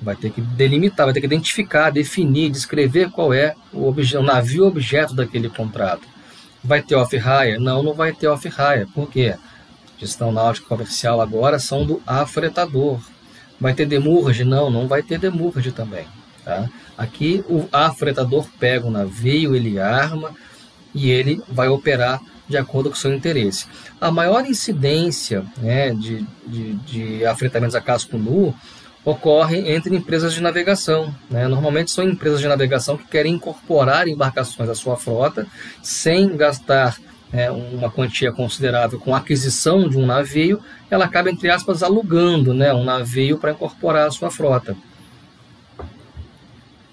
Vai 0.01 0.15
ter 0.15 0.29
que 0.29 0.39
delimitar, 0.39 1.05
vai 1.05 1.13
ter 1.13 1.19
que 1.19 1.25
identificar, 1.25 1.89
definir, 1.89 2.49
descrever 2.49 3.09
qual 3.11 3.33
é 3.33 3.53
o, 3.73 3.87
obje 3.87 4.15
o 4.15 4.23
navio 4.23 4.65
objeto 4.65 5.13
daquele 5.13 5.49
contrato. 5.49 6.07
Vai 6.63 6.81
ter 6.81 6.95
off-hire? 6.95 7.59
Não, 7.59 7.83
não 7.83 7.93
vai 7.93 8.13
ter 8.13 8.27
off-hire. 8.27 8.85
Por 8.93 9.09
quê? 9.09 9.35
Gestão 9.97 10.31
náutica 10.31 10.67
comercial 10.67 11.19
agora 11.19 11.59
são 11.59 11.85
do 11.85 12.01
afretador. 12.07 13.01
Vai 13.59 13.73
ter 13.73 13.85
demurge? 13.85 14.43
Não, 14.43 14.69
não 14.69 14.87
vai 14.87 15.03
ter 15.03 15.19
demurge 15.19 15.71
também. 15.71 16.05
Tá? 16.43 16.69
Aqui 16.97 17.43
o 17.47 17.67
afretador 17.71 18.47
pega 18.59 18.87
o 18.87 18.91
navio, 18.91 19.55
ele 19.55 19.79
arma 19.79 20.31
e 20.93 21.09
ele 21.09 21.41
vai 21.47 21.67
operar 21.67 22.21
de 22.47 22.57
acordo 22.57 22.89
com 22.89 22.95
o 22.95 22.99
seu 22.99 23.13
interesse. 23.13 23.67
A 24.01 24.09
maior 24.09 24.45
incidência 24.45 25.45
né, 25.57 25.91
de, 25.91 26.25
de, 26.47 26.73
de 26.73 27.25
afretamentos 27.25 27.75
a 27.75 27.81
casco 27.81 28.17
nu 28.17 28.55
ocorre 29.05 29.71
entre 29.71 29.95
empresas 29.95 30.33
de 30.33 30.41
navegação. 30.41 31.13
Né? 31.29 31.47
Normalmente 31.47 31.91
são 31.91 32.03
empresas 32.03 32.39
de 32.39 32.47
navegação 32.47 32.97
que 32.97 33.07
querem 33.07 33.35
incorporar 33.35 34.07
embarcações 34.07 34.69
à 34.69 34.75
sua 34.75 34.97
frota 34.97 35.45
sem 35.81 36.35
gastar 36.35 36.97
é, 37.31 37.49
uma 37.51 37.89
quantia 37.89 38.31
considerável 38.31 38.99
com 38.99 39.15
aquisição 39.15 39.87
de 39.87 39.97
um 39.97 40.05
navio, 40.05 40.59
ela 40.89 41.05
acaba, 41.05 41.29
entre 41.29 41.49
aspas, 41.49 41.83
alugando 41.83 42.53
né, 42.53 42.73
um 42.73 42.83
navio 42.83 43.37
para 43.37 43.51
incorporar 43.51 44.07
a 44.07 44.11
sua 44.11 44.31
frota. 44.31 44.75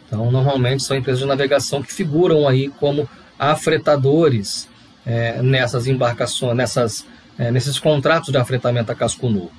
Então, 0.07 0.31
normalmente 0.31 0.83
são 0.83 0.97
empresas 0.97 1.21
de 1.21 1.27
navegação 1.27 1.83
que 1.83 1.93
figuram 1.93 2.47
aí 2.47 2.69
como 2.69 3.09
afretadores 3.39 4.69
é, 5.05 5.43
nessas 5.43 5.87
embarcações, 5.87 6.57
nessas, 6.57 7.07
é, 7.39 7.51
nesses 7.51 7.79
contratos 7.79 8.31
de 8.31 8.39
afretamento 8.39 8.93
a 8.93 8.95
casco 8.95 9.29
nu. 9.29 9.51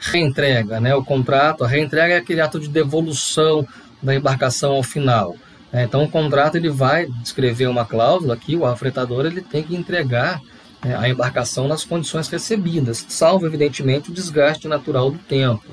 Reentrega, 0.00 0.78
né? 0.78 0.94
O 0.94 1.04
contrato, 1.04 1.64
a 1.64 1.68
reentrega 1.68 2.14
é 2.14 2.16
aquele 2.18 2.40
ato 2.40 2.60
de 2.60 2.68
devolução 2.68 3.66
da 4.02 4.14
embarcação 4.14 4.72
ao 4.72 4.82
final. 4.82 5.36
É, 5.72 5.84
então 5.84 6.02
o 6.04 6.08
contrato 6.08 6.56
ele 6.56 6.70
vai 6.70 7.06
descrever 7.22 7.66
uma 7.66 7.84
cláusula 7.84 8.36
que 8.36 8.56
o 8.56 8.64
afretador 8.64 9.26
ele 9.26 9.42
tem 9.42 9.62
que 9.62 9.76
entregar 9.76 10.40
é, 10.82 10.94
a 10.94 11.08
embarcação 11.08 11.68
nas 11.68 11.84
condições 11.84 12.28
recebidas, 12.28 13.04
salvo 13.08 13.46
evidentemente 13.46 14.10
o 14.10 14.14
desgaste 14.14 14.68
natural 14.68 15.10
do 15.10 15.18
tempo. 15.18 15.66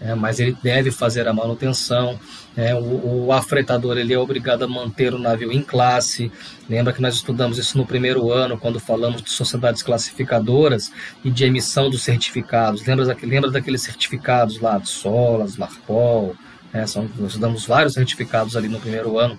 É, 0.00 0.14
mas 0.14 0.38
ele 0.38 0.54
deve 0.62 0.90
fazer 0.90 1.26
a 1.26 1.32
manutenção. 1.32 2.18
É, 2.56 2.74
o, 2.74 3.26
o, 3.26 3.32
afretador 3.32 3.96
ele 3.96 4.12
é 4.12 4.18
obrigado 4.18 4.62
a 4.62 4.68
manter 4.68 5.14
o 5.14 5.18
navio 5.18 5.50
em 5.50 5.62
classe. 5.62 6.30
Lembra 6.68 6.92
que 6.92 7.00
nós 7.00 7.14
estudamos 7.14 7.58
isso 7.58 7.78
no 7.78 7.86
primeiro 7.86 8.30
ano, 8.30 8.58
quando 8.58 8.78
falamos 8.78 9.22
de 9.22 9.30
sociedades 9.30 9.82
classificadoras 9.82 10.92
e 11.24 11.30
de 11.30 11.44
emissão 11.44 11.88
dos 11.88 12.02
certificados. 12.02 12.84
Lembra, 12.84 13.16
lembra 13.22 13.50
daqueles 13.50 13.82
certificados 13.82 14.60
lá 14.60 14.78
de 14.78 14.88
Solas, 14.88 15.56
Marpol, 15.56 16.36
É, 16.74 16.86
são, 16.86 17.08
nós 17.16 17.36
damos 17.36 17.64
vários 17.64 17.94
certificados 17.94 18.56
ali 18.56 18.68
no 18.68 18.80
primeiro 18.80 19.18
ano 19.18 19.38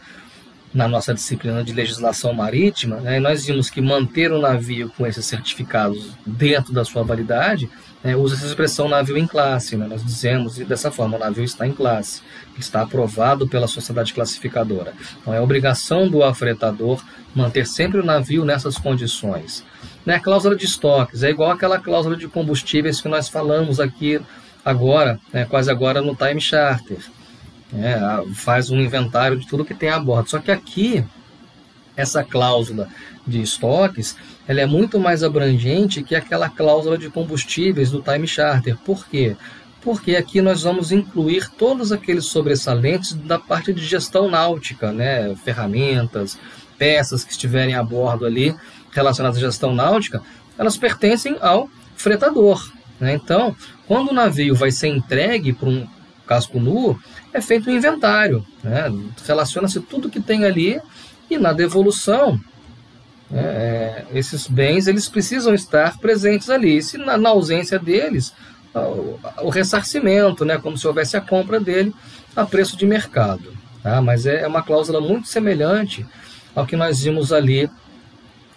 na 0.74 0.88
nossa 0.88 1.13
disciplina 1.13 1.63
de 1.63 1.71
legislação 1.71 2.34
marítima, 2.34 2.98
né, 2.98 3.17
nós 3.17 3.45
vimos 3.45 3.69
que 3.69 3.80
manter 3.80 4.30
o 4.34 4.41
navio 4.41 4.91
com 4.98 5.08
esses 5.08 5.26
certificados 5.26 6.12
dentro 6.26 6.74
da 6.74 6.84
sua 6.84 7.02
validade 7.02 7.69
é, 8.06 8.15
usa 8.15 8.36
essa 8.36 8.45
expressão 8.45 8.88
navio 8.88 9.17
em 9.17 9.26
classe. 9.26 9.76
Né? 9.76 9.88
Nós 9.88 10.04
dizemos 10.04 10.58
dessa 10.58 10.91
forma: 10.91 11.17
o 11.17 11.19
navio 11.19 11.43
está 11.43 11.65
em 11.65 11.71
classe, 11.71 12.21
está 12.58 12.82
aprovado 12.82 13.48
pela 13.48 13.67
sociedade 13.67 14.13
classificadora. 14.13 14.93
Então 15.19 15.34
é 15.34 15.41
obrigação 15.41 16.08
do 16.08 16.24
afretador 16.24 17.02
manter 17.34 17.65
sempre 17.65 18.00
o 18.00 18.06
navio 18.06 18.45
nessas 18.45 18.78
condições. 18.78 19.63
Né? 20.06 20.15
A 20.15 20.19
cláusula 20.19 20.56
de 20.56 20.65
estoques 20.65 21.24
é 21.24 21.32
igual 21.32 21.50
aquela 21.50 21.80
cláusula 21.80 22.15
de 22.15 22.28
combustíveis 22.28 23.02
que 23.02 23.08
nós 23.08 23.28
falamos 23.28 23.80
aqui 23.80 24.21
agora, 24.63 25.19
né, 25.32 25.45
quase 25.45 25.71
agora 25.71 26.02
no 26.02 26.15
time 26.15 26.41
charter. 26.41 26.98
É, 27.77 28.33
faz 28.33 28.69
um 28.69 28.79
inventário 28.79 29.38
de 29.38 29.47
tudo 29.47 29.65
que 29.65 29.73
tem 29.73 29.89
a 29.89 29.99
bordo. 29.99 30.29
Só 30.29 30.39
que 30.39 30.51
aqui, 30.51 31.03
essa 31.95 32.23
cláusula 32.23 32.88
de 33.25 33.41
estoques, 33.41 34.15
ela 34.47 34.61
é 34.61 34.65
muito 34.65 34.99
mais 34.99 35.23
abrangente 35.23 36.03
que 36.03 36.15
aquela 36.15 36.49
cláusula 36.49 36.97
de 36.97 37.09
combustíveis 37.09 37.91
do 37.91 38.01
time 38.01 38.27
charter. 38.27 38.77
Por 38.77 39.05
quê? 39.07 39.35
Porque 39.81 40.15
aqui 40.15 40.41
nós 40.41 40.63
vamos 40.63 40.91
incluir 40.91 41.49
todos 41.49 41.91
aqueles 41.91 42.25
sobressalentes 42.25 43.13
da 43.13 43.38
parte 43.38 43.73
de 43.73 43.83
gestão 43.83 44.29
náutica, 44.29 44.91
né? 44.91 45.35
ferramentas, 45.43 46.38
peças 46.77 47.23
que 47.23 47.31
estiverem 47.31 47.75
a 47.75 47.83
bordo 47.83 48.25
ali 48.25 48.55
relacionadas 48.91 49.38
à 49.38 49.41
gestão 49.41 49.73
náutica, 49.73 50.21
elas 50.57 50.77
pertencem 50.77 51.38
ao 51.41 51.69
fretador. 51.95 52.71
Né? 52.99 53.13
Então, 53.13 53.55
quando 53.88 54.09
o 54.09 54.13
navio 54.13 54.55
vai 54.55 54.71
ser 54.71 54.88
entregue 54.88 55.53
para 55.53 55.69
um 55.69 55.88
casco 56.25 56.59
nu, 56.59 56.99
é 57.33 57.41
feito 57.41 57.69
um 57.69 57.73
inventário. 57.73 58.45
Né? 58.63 58.91
Relaciona-se 59.25 59.79
tudo 59.79 60.09
que 60.09 60.19
tem 60.19 60.45
ali 60.45 60.79
e 61.29 61.38
na 61.38 61.53
devolução 61.53 62.39
é, 63.33 63.38
é, 63.38 64.05
esses 64.17 64.47
bens 64.47 64.88
eles 64.88 65.09
precisam 65.09 65.53
estar 65.53 65.97
presentes 65.97 66.49
ali. 66.49 66.81
Se 66.81 66.97
na, 66.97 67.17
na 67.17 67.29
ausência 67.29 67.79
deles, 67.79 68.33
o, 68.73 69.19
o, 69.43 69.49
ressarcimento, 69.49 70.45
né, 70.45 70.57
como 70.57 70.77
se 70.77 70.88
houvesse 70.88 71.17
a 71.17 71.21
compra 71.21 71.59
dele 71.59 71.93
a 72.35 72.45
preço 72.45 72.77
de 72.77 72.85
mercado. 72.85 73.53
Tá? 73.81 74.01
Mas 74.01 74.25
é, 74.25 74.41
é 74.41 74.47
uma 74.47 74.61
cláusula 74.61 75.01
muito 75.01 75.27
semelhante 75.27 76.05
ao 76.55 76.65
que 76.65 76.75
nós 76.75 77.01
vimos 77.01 77.33
ali 77.33 77.69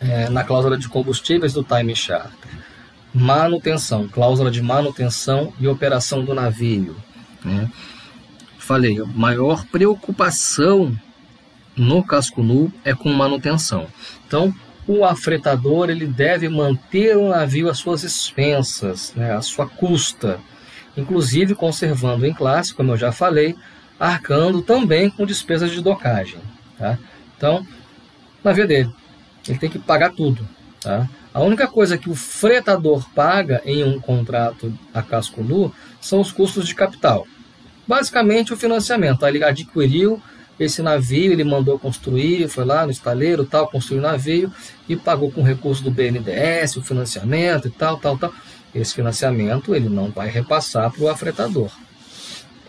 é, 0.00 0.28
na 0.28 0.44
cláusula 0.44 0.76
de 0.76 0.88
combustíveis 0.88 1.52
do 1.52 1.64
time 1.64 1.94
charter. 1.96 2.50
Manutenção, 3.12 4.06
cláusula 4.06 4.50
de 4.50 4.62
manutenção 4.62 5.52
e 5.58 5.66
operação 5.66 6.24
do 6.24 6.34
navio. 6.34 6.94
Né? 7.44 7.70
Falei, 8.58 9.00
a 9.00 9.04
maior 9.04 9.64
preocupação 9.66 10.96
no 11.76 12.02
casco 12.02 12.42
nu 12.42 12.72
é 12.84 12.94
com 12.94 13.10
manutenção. 13.10 13.86
Então, 14.26 14.54
o 14.86 15.04
afretador 15.04 15.90
ele 15.90 16.06
deve 16.06 16.48
manter 16.48 17.16
o 17.16 17.28
navio 17.28 17.70
às 17.70 17.78
suas 17.78 18.02
expensas, 18.02 19.12
né, 19.14 19.34
à 19.34 19.42
sua 19.42 19.66
custa, 19.66 20.40
inclusive 20.96 21.54
conservando 21.54 22.26
em 22.26 22.32
classe, 22.32 22.74
como 22.74 22.92
eu 22.92 22.96
já 22.96 23.12
falei, 23.12 23.54
arcando 24.00 24.62
também 24.62 25.10
com 25.10 25.26
despesas 25.26 25.70
de 25.70 25.80
docagem. 25.80 26.40
Tá? 26.78 26.98
Então, 27.36 27.66
navio 28.42 28.66
dele, 28.66 28.90
ele 29.46 29.58
tem 29.58 29.70
que 29.70 29.78
pagar 29.78 30.12
tudo. 30.12 30.46
Tá? 30.80 31.08
A 31.38 31.40
única 31.40 31.68
coisa 31.68 31.96
que 31.96 32.10
o 32.10 32.16
fretador 32.16 33.08
paga 33.14 33.62
em 33.64 33.84
um 33.84 34.00
contrato 34.00 34.76
a 34.92 35.00
casco 35.00 35.40
nu 35.40 35.72
são 36.00 36.20
os 36.20 36.32
custos 36.32 36.66
de 36.66 36.74
capital. 36.74 37.28
Basicamente, 37.86 38.52
o 38.52 38.56
financiamento. 38.56 39.24
Ele 39.24 39.44
adquiriu 39.44 40.20
esse 40.58 40.82
navio 40.82 41.30
ele 41.30 41.44
mandou 41.44 41.78
construir, 41.78 42.48
foi 42.48 42.64
lá 42.64 42.84
no 42.84 42.90
estaleiro, 42.90 43.46
tal, 43.46 43.68
construiu 43.68 44.00
o 44.00 44.04
navio 44.04 44.52
e 44.88 44.96
pagou 44.96 45.30
com 45.30 45.44
recurso 45.44 45.80
do 45.84 45.92
BNDES, 45.92 46.76
o 46.76 46.82
financiamento 46.82 47.68
e 47.68 47.70
tal, 47.70 47.98
tal, 47.98 48.18
tal. 48.18 48.34
Esse 48.74 48.96
financiamento 48.96 49.76
ele 49.76 49.88
não 49.88 50.10
vai 50.10 50.28
repassar 50.28 50.90
para 50.90 51.04
o 51.04 51.08
afretador. 51.08 51.70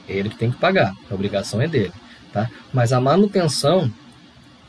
Ele 0.08 0.30
que 0.30 0.36
tem 0.36 0.52
que 0.52 0.58
pagar, 0.58 0.94
a 1.10 1.16
obrigação 1.16 1.60
é 1.60 1.68
dele. 1.68 1.94
Tá? 2.32 2.48
Mas 2.72 2.94
a 2.94 3.02
manutenção 3.02 3.92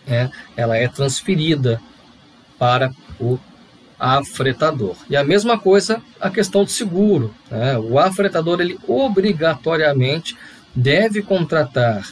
é, 0.06 0.30
ela 0.56 0.78
é 0.78 0.88
transferida 0.88 1.78
para 2.58 2.90
o 3.20 3.38
afretador. 4.00 4.96
E 5.10 5.16
a 5.16 5.22
mesma 5.22 5.58
coisa 5.58 6.02
a 6.18 6.30
questão 6.30 6.64
do 6.64 6.70
seguro. 6.70 7.34
Né? 7.50 7.78
O 7.78 7.98
afretador 7.98 8.60
ele 8.60 8.78
obrigatoriamente 8.88 10.34
deve 10.74 11.20
contratar 11.20 12.08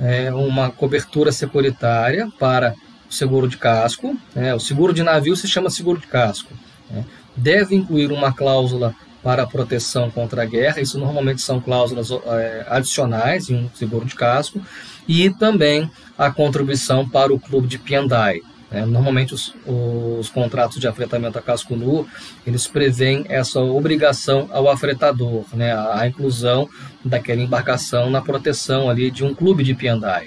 é, 0.00 0.32
uma 0.34 0.70
cobertura 0.70 1.30
securitária 1.30 2.28
para 2.38 2.74
o 3.08 3.14
seguro 3.14 3.46
de 3.46 3.56
casco. 3.56 4.18
Né? 4.34 4.52
O 4.52 4.58
seguro 4.58 4.92
de 4.92 5.04
navio 5.04 5.36
se 5.36 5.46
chama 5.46 5.70
seguro 5.70 6.00
de 6.00 6.08
casco. 6.08 6.52
Né? 6.90 7.04
Deve 7.36 7.76
incluir 7.76 8.10
uma 8.10 8.32
cláusula 8.32 8.94
para 9.22 9.46
proteção 9.46 10.10
contra 10.10 10.42
a 10.42 10.44
guerra, 10.44 10.82
isso 10.82 10.98
normalmente 10.98 11.40
são 11.40 11.58
cláusulas 11.58 12.10
é, 12.10 12.66
adicionais 12.68 13.48
em 13.48 13.54
um 13.54 13.70
seguro 13.74 14.04
de 14.04 14.14
casco, 14.14 14.60
e 15.08 15.30
também 15.30 15.90
a 16.18 16.30
contribuição 16.30 17.08
para 17.08 17.32
o 17.32 17.40
clube 17.40 17.66
de 17.66 17.78
Piandai. 17.78 18.42
Né? 18.74 18.84
Normalmente 18.84 19.32
os, 19.32 19.54
os, 19.64 20.28
contratos 20.28 20.80
de 20.80 20.88
afretamento 20.88 21.38
a 21.38 21.42
casco 21.42 21.76
nu, 21.76 22.08
eles 22.44 22.66
prevêem 22.66 23.24
essa 23.28 23.60
obrigação 23.60 24.48
ao 24.50 24.68
afretador, 24.68 25.44
né? 25.52 25.72
a, 25.72 26.04
inclusão 26.08 26.68
daquela 27.04 27.40
embarcação 27.40 28.10
na 28.10 28.20
proteção 28.20 28.90
ali 28.90 29.12
de 29.12 29.24
um 29.24 29.32
clube 29.32 29.62
de 29.62 29.74
piandai. 29.74 30.26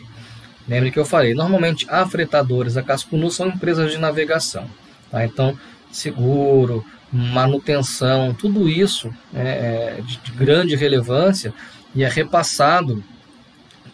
Lembre 0.66 0.92
que 0.92 1.00
eu 1.00 1.06
falei, 1.06 1.34
normalmente 1.34 1.86
afretadores 1.90 2.78
a 2.78 2.84
casco 2.84 3.18
nu 3.18 3.30
são 3.30 3.50
empresas 3.50 3.92
de 3.92 3.98
navegação. 3.98 4.66
Tá? 5.12 5.26
Então, 5.26 5.60
seguro, 5.92 6.86
manutenção, 7.12 8.34
tudo 8.34 8.70
isso 8.70 9.14
é, 9.34 9.98
é 9.98 10.02
de 10.02 10.32
grande 10.32 10.74
relevância 10.78 11.54
e 11.94 12.02
é 12.02 12.08
repassado 12.08 13.04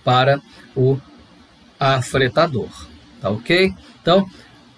para 0.04 0.40
o 0.76 1.00
afretador. 1.80 2.70
Tá 3.20 3.32
ok? 3.32 3.74
Então, 4.02 4.30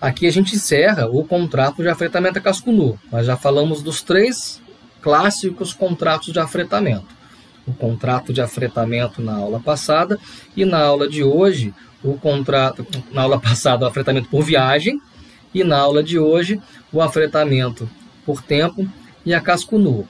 Aqui 0.05 0.27
a 0.27 0.31
gente 0.31 0.55
encerra 0.55 1.07
o 1.07 1.25
contrato 1.25 1.81
de 1.81 1.89
afretamento 1.89 2.37
a 2.37 2.41
casco 2.41 2.71
nu. 2.71 2.95
Nós 3.11 3.25
já 3.25 3.35
falamos 3.35 3.81
dos 3.81 4.03
três 4.03 4.61
clássicos 5.01 5.73
contratos 5.73 6.31
de 6.31 6.37
afretamento. 6.39 7.07
O 7.65 7.73
contrato 7.73 8.31
de 8.31 8.39
afretamento 8.39 9.19
na 9.19 9.33
aula 9.33 9.59
passada 9.59 10.19
e 10.55 10.63
na 10.63 10.79
aula 10.79 11.09
de 11.09 11.23
hoje, 11.23 11.73
o 12.03 12.13
contrato 12.19 12.85
na 13.11 13.23
aula 13.23 13.39
passada 13.41 13.83
o 13.83 13.87
afretamento 13.87 14.29
por 14.29 14.43
viagem 14.43 15.01
e 15.51 15.63
na 15.63 15.79
aula 15.79 16.03
de 16.03 16.19
hoje 16.19 16.61
o 16.93 17.01
afretamento 17.01 17.89
por 18.23 18.43
tempo 18.43 18.87
e 19.25 19.33
a 19.33 19.41
casco 19.41 19.79
nu. 19.79 20.07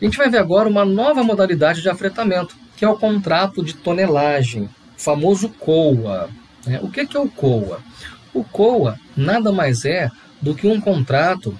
A 0.00 0.04
gente 0.06 0.16
vai 0.16 0.30
ver 0.30 0.38
agora 0.38 0.70
uma 0.70 0.86
nova 0.86 1.22
modalidade 1.22 1.82
de 1.82 1.90
afretamento, 1.90 2.56
que 2.78 2.84
é 2.86 2.88
o 2.88 2.96
contrato 2.96 3.62
de 3.62 3.74
tonelagem, 3.74 4.62
o 4.62 4.70
famoso 4.96 5.50
COA. 5.50 6.30
Né? 6.66 6.80
O 6.82 6.88
que 6.88 7.00
é 7.00 7.20
o 7.20 7.28
COA? 7.28 7.82
O 8.34 8.42
COA 8.44 8.98
nada 9.16 9.52
mais 9.52 9.84
é 9.84 10.10
do 10.42 10.54
que 10.54 10.66
um 10.66 10.80
contrato 10.80 11.56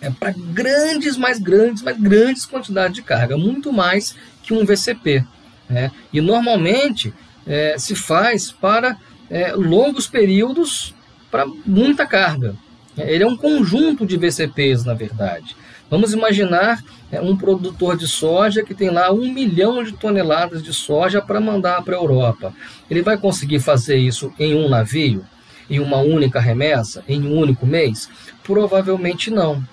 é, 0.00 0.10
para 0.10 0.34
grandes, 0.34 1.16
mais 1.16 1.38
grandes, 1.38 1.82
mais 1.82 2.00
grandes 2.00 2.46
quantidades 2.46 2.94
de 2.94 3.02
carga, 3.02 3.36
muito 3.36 3.72
mais 3.72 4.16
que 4.42 4.54
um 4.54 4.64
VCP. 4.64 5.24
Né? 5.68 5.92
E 6.12 6.20
normalmente 6.20 7.12
é, 7.46 7.76
se 7.78 7.94
faz 7.94 8.50
para 8.50 8.96
é, 9.28 9.52
longos 9.52 10.06
períodos 10.06 10.94
para 11.30 11.46
muita 11.66 12.06
carga. 12.06 12.56
Ele 12.96 13.22
é 13.22 13.26
um 13.26 13.36
conjunto 13.36 14.04
de 14.04 14.16
VCPs, 14.16 14.84
na 14.84 14.94
verdade. 14.94 15.56
Vamos 15.88 16.12
imaginar 16.12 16.82
é, 17.10 17.20
um 17.20 17.36
produtor 17.36 17.96
de 17.96 18.06
soja 18.06 18.62
que 18.62 18.74
tem 18.74 18.90
lá 18.90 19.12
um 19.12 19.32
milhão 19.32 19.82
de 19.82 19.92
toneladas 19.92 20.62
de 20.62 20.72
soja 20.72 21.20
para 21.20 21.40
mandar 21.40 21.82
para 21.82 21.96
a 21.96 22.00
Europa. 22.00 22.54
Ele 22.90 23.02
vai 23.02 23.16
conseguir 23.16 23.60
fazer 23.60 23.96
isso 23.96 24.32
em 24.38 24.54
um 24.54 24.68
navio? 24.68 25.24
Em 25.70 25.78
uma 25.78 25.98
única 25.98 26.40
remessa, 26.40 27.04
em 27.08 27.22
um 27.22 27.38
único 27.38 27.64
mês? 27.64 28.08
Provavelmente 28.42 29.30
não. 29.30 29.64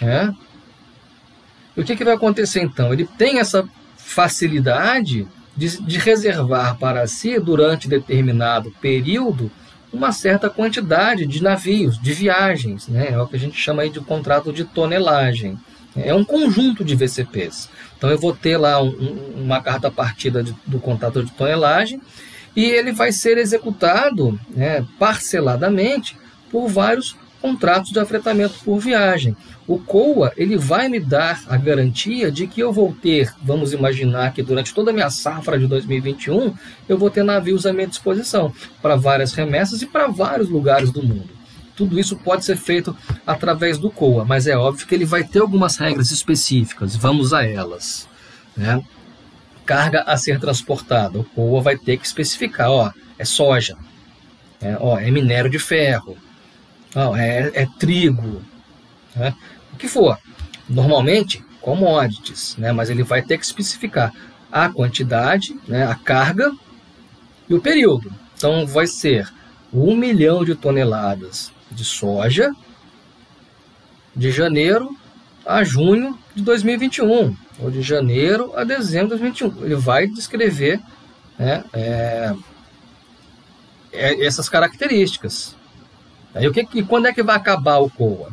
Né? 0.00 0.34
E 1.76 1.80
o 1.80 1.84
que, 1.84 1.94
que 1.94 2.04
vai 2.04 2.14
acontecer 2.14 2.62
então? 2.62 2.92
Ele 2.92 3.06
tem 3.18 3.38
essa 3.38 3.68
facilidade 3.96 5.28
de, 5.56 5.80
de 5.82 5.98
reservar 5.98 6.76
para 6.78 7.06
si, 7.06 7.38
durante 7.38 7.88
determinado 7.88 8.72
período, 8.80 9.50
uma 9.92 10.10
certa 10.10 10.48
quantidade 10.48 11.26
de 11.26 11.42
navios, 11.42 12.00
de 12.00 12.14
viagens, 12.14 12.88
né? 12.88 13.10
é 13.10 13.20
o 13.20 13.26
que 13.26 13.36
a 13.36 13.38
gente 13.38 13.58
chama 13.58 13.82
aí 13.82 13.90
de 13.90 14.00
contrato 14.00 14.52
de 14.52 14.64
tonelagem. 14.64 15.58
É 15.94 16.14
um 16.14 16.24
conjunto 16.24 16.82
de 16.82 16.96
VCPs. 16.96 17.68
Então 17.98 18.08
eu 18.08 18.18
vou 18.18 18.34
ter 18.34 18.56
lá 18.56 18.82
um, 18.82 19.34
uma 19.36 19.60
carta 19.60 19.90
partida 19.90 20.42
de, 20.42 20.54
do 20.66 20.78
contrato 20.78 21.22
de 21.22 21.30
tonelagem 21.32 22.00
e 22.54 22.64
ele 22.64 22.92
vai 22.92 23.12
ser 23.12 23.38
executado 23.38 24.38
né, 24.50 24.84
parceladamente 24.98 26.16
por 26.50 26.68
vários 26.68 27.16
contratos 27.40 27.90
de 27.90 27.98
afretamento 27.98 28.54
por 28.64 28.78
viagem. 28.78 29.36
O 29.66 29.78
COA 29.78 30.32
ele 30.36 30.56
vai 30.56 30.88
me 30.88 31.00
dar 31.00 31.42
a 31.48 31.56
garantia 31.56 32.30
de 32.30 32.46
que 32.46 32.60
eu 32.60 32.72
vou 32.72 32.94
ter, 32.94 33.32
vamos 33.42 33.72
imaginar 33.72 34.32
que 34.32 34.42
durante 34.42 34.72
toda 34.72 34.90
a 34.90 34.94
minha 34.94 35.10
safra 35.10 35.58
de 35.58 35.66
2021, 35.66 36.54
eu 36.88 36.96
vou 36.96 37.10
ter 37.10 37.24
navios 37.24 37.66
à 37.66 37.72
minha 37.72 37.86
disposição 37.86 38.52
para 38.80 38.96
várias 38.96 39.32
remessas 39.32 39.82
e 39.82 39.86
para 39.86 40.06
vários 40.06 40.48
lugares 40.48 40.90
do 40.92 41.02
mundo. 41.02 41.30
Tudo 41.74 41.98
isso 41.98 42.16
pode 42.16 42.44
ser 42.44 42.56
feito 42.56 42.96
através 43.26 43.78
do 43.78 43.90
COA, 43.90 44.24
mas 44.24 44.46
é 44.46 44.56
óbvio 44.56 44.86
que 44.86 44.94
ele 44.94 45.06
vai 45.06 45.24
ter 45.24 45.40
algumas 45.40 45.76
regras 45.76 46.10
específicas, 46.10 46.94
vamos 46.94 47.32
a 47.32 47.44
elas. 47.44 48.06
Né? 48.56 48.82
Carga 49.64 50.02
a 50.02 50.16
ser 50.16 50.40
transportada, 50.40 51.18
o 51.18 51.24
COA 51.24 51.62
vai 51.62 51.76
ter 51.76 51.96
que 51.96 52.06
especificar, 52.06 52.70
ó, 52.70 52.92
é 53.18 53.24
soja, 53.24 53.76
é, 54.60 54.76
ó, 54.80 54.98
é 54.98 55.10
minério 55.10 55.50
de 55.50 55.58
ferro, 55.58 56.16
ó, 56.94 57.16
é, 57.16 57.50
é 57.54 57.66
trigo, 57.78 58.42
né? 59.14 59.34
o 59.72 59.76
que 59.76 59.88
for. 59.88 60.18
Normalmente, 60.68 61.44
commodities, 61.60 62.56
né? 62.56 62.72
mas 62.72 62.90
ele 62.90 63.02
vai 63.02 63.22
ter 63.22 63.38
que 63.38 63.44
especificar 63.44 64.12
a 64.50 64.68
quantidade, 64.68 65.56
né? 65.66 65.86
a 65.86 65.94
carga 65.94 66.52
e 67.48 67.54
o 67.54 67.60
período. 67.60 68.12
Então, 68.36 68.66
vai 68.66 68.86
ser 68.86 69.32
1 69.72 69.96
milhão 69.96 70.44
de 70.44 70.54
toneladas 70.54 71.52
de 71.70 71.84
soja 71.84 72.52
de 74.14 74.30
janeiro 74.30 74.94
a 75.46 75.64
junho 75.64 76.18
de 76.34 76.42
2021, 76.42 77.36
ou 77.60 77.70
de 77.70 77.82
janeiro 77.82 78.52
a 78.56 78.64
dezembro 78.64 79.16
de 79.16 79.22
2021. 79.22 79.64
Ele 79.64 79.74
vai 79.74 80.06
descrever 80.06 80.80
né, 81.38 81.64
é, 81.72 82.34
é, 83.92 84.24
essas 84.24 84.48
características. 84.48 85.54
Aí, 86.34 86.46
o 86.48 86.52
que, 86.52 86.66
e 86.74 86.82
quando 86.82 87.06
é 87.06 87.12
que 87.12 87.22
vai 87.22 87.36
acabar 87.36 87.78
o 87.78 87.90
COA? 87.90 88.32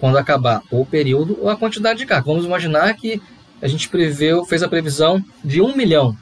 Quando 0.00 0.16
acabar 0.18 0.62
o 0.70 0.84
período 0.84 1.38
ou 1.40 1.48
a 1.48 1.56
quantidade 1.56 1.98
de 1.98 2.06
carga. 2.06 2.26
Vamos 2.26 2.44
imaginar 2.44 2.92
que 2.94 3.20
a 3.60 3.68
gente 3.68 3.88
preveu, 3.88 4.44
fez 4.44 4.62
a 4.62 4.68
previsão 4.68 5.22
de 5.42 5.60
1 5.62 5.76
milhão 5.76 6.16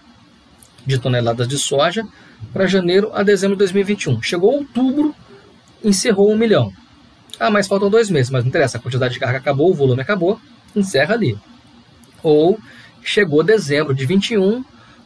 de 0.87 0.99
toneladas 0.99 1.49
de 1.49 1.59
soja 1.59 2.07
para 2.53 2.67
janeiro 2.67 3.11
a 3.15 3.23
dezembro 3.23 3.57
de 3.57 3.61
2021. 3.61 4.23
Chegou 4.23 4.53
outubro, 4.53 5.15
encerrou 5.83 6.31
1 6.33 6.37
milhão. 6.37 6.73
Ah, 7.39 7.51
mas 7.51 7.67
faltam 7.67 7.91
dois 7.91 8.11
meses, 8.11 8.31
mas 8.31 8.45
não 8.45 8.49
interessa, 8.49 8.79
a 8.79 8.81
quantidade 8.81 9.15
de 9.15 9.21
carga 9.21 9.39
acabou, 9.39 9.71
o 9.71 9.75
volume 9.75 10.01
acabou, 10.01 10.41
encerra 10.79 11.15
ali. 11.15 11.39
Ou 12.23 12.59
chegou 13.03 13.43
dezembro 13.43 13.95
de 13.95 14.07
21, 14.07 14.65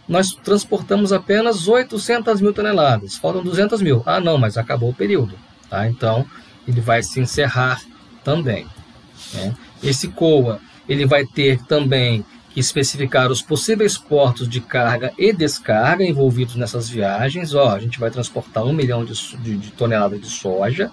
nós 0.08 0.32
transportamos 0.32 1.12
apenas 1.12 1.68
800 1.68 2.40
mil 2.40 2.52
toneladas, 2.52 3.16
faltam 3.16 3.42
200 3.42 3.82
mil. 3.82 4.02
Ah, 4.06 4.20
não, 4.20 4.38
mas 4.38 4.56
acabou 4.56 4.90
o 4.90 4.94
período. 4.94 5.34
Tá? 5.68 5.86
Então, 5.86 6.24
ele 6.66 6.80
vai 6.80 7.02
se 7.02 7.20
encerrar 7.20 7.82
também. 8.24 8.66
Né? 9.34 9.54
Esse 9.82 10.08
COA 10.08 10.60
ele 10.88 11.04
vai 11.04 11.24
ter 11.26 11.62
também 11.64 12.24
que 12.50 12.60
especificar 12.60 13.30
os 13.30 13.42
possíveis 13.42 13.98
portos 13.98 14.48
de 14.48 14.60
carga 14.60 15.12
e 15.18 15.32
descarga 15.32 16.02
envolvidos 16.02 16.56
nessas 16.56 16.88
viagens. 16.88 17.54
Ó, 17.54 17.68
a 17.68 17.78
gente 17.78 18.00
vai 18.00 18.10
transportar 18.10 18.64
um 18.64 18.72
milhão 18.72 19.04
de, 19.04 19.12
de, 19.38 19.56
de 19.58 19.70
toneladas 19.72 20.20
de 20.20 20.28
soja. 20.28 20.90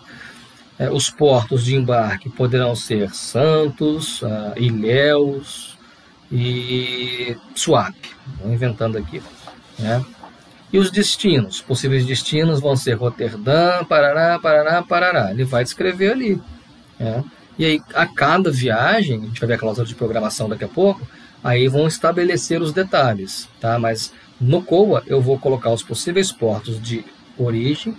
É, 0.78 0.90
os 0.90 1.10
portos 1.10 1.64
de 1.64 1.76
embarque 1.76 2.30
poderão 2.30 2.76
ser 2.76 3.14
Santos, 3.14 4.22
uh, 4.22 4.54
Ilhéus, 4.58 5.78
e 6.32 7.38
swap, 7.56 7.96
inventando 8.44 8.98
aqui. 8.98 9.22
Né? 9.80 10.04
E 10.74 10.78
os 10.78 10.92
destinos, 10.92 11.62
possíveis 11.62 12.06
destinos 12.06 12.60
vão 12.60 12.76
ser 12.76 12.96
Roterdã, 12.96 13.86
Parará, 13.86 14.38
Parará, 14.40 14.84
Parará. 14.84 15.32
Ele 15.32 15.46
vai 15.46 15.64
descrever 15.64 16.12
ali. 16.12 16.42
Né? 17.00 17.24
E 17.58 17.66
aí, 17.66 17.82
a 17.94 18.06
cada 18.06 18.52
viagem, 18.52 19.22
a 19.22 19.26
gente 19.26 19.40
vai 19.40 19.48
ver 19.48 19.54
a 19.54 19.58
cláusula 19.58 19.88
de 19.88 19.96
programação 19.96 20.50
daqui 20.50 20.66
a 20.66 20.68
pouco, 20.68 21.08
aí 21.44 21.68
vão 21.68 21.88
estabelecer 21.88 22.62
os 22.62 22.74
detalhes, 22.74 23.48
tá? 23.62 23.80
Mas 23.80 24.12
no 24.42 24.62
COA 24.62 25.04
eu 25.08 25.22
vou 25.22 25.40
colocar 25.40 25.72
os 25.72 25.84
possíveis 25.84 26.32
portos 26.32 26.82
de 26.82 27.06
origem 27.38 27.96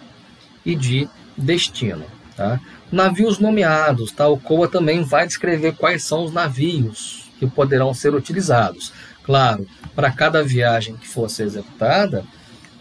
e 0.65 0.75
de 0.75 1.09
destino, 1.37 2.05
tá? 2.37 2.61
Navios 2.93 3.39
nomeados, 3.39 4.13
tá? 4.13 4.29
O 4.29 4.39
COA 4.39 4.69
também 4.69 5.03
vai 5.03 5.27
descrever 5.27 5.75
quais 5.75 6.05
são 6.05 6.25
os 6.25 6.33
navios, 6.33 7.31
que 7.39 7.47
poderão 7.47 7.93
ser 7.95 8.15
utilizados. 8.15 8.93
Claro, 9.25 9.67
para 9.95 10.11
cada 10.13 10.43
viagem 10.43 10.97
que 10.97 11.09
fosse 11.09 11.43
executada, 11.43 12.25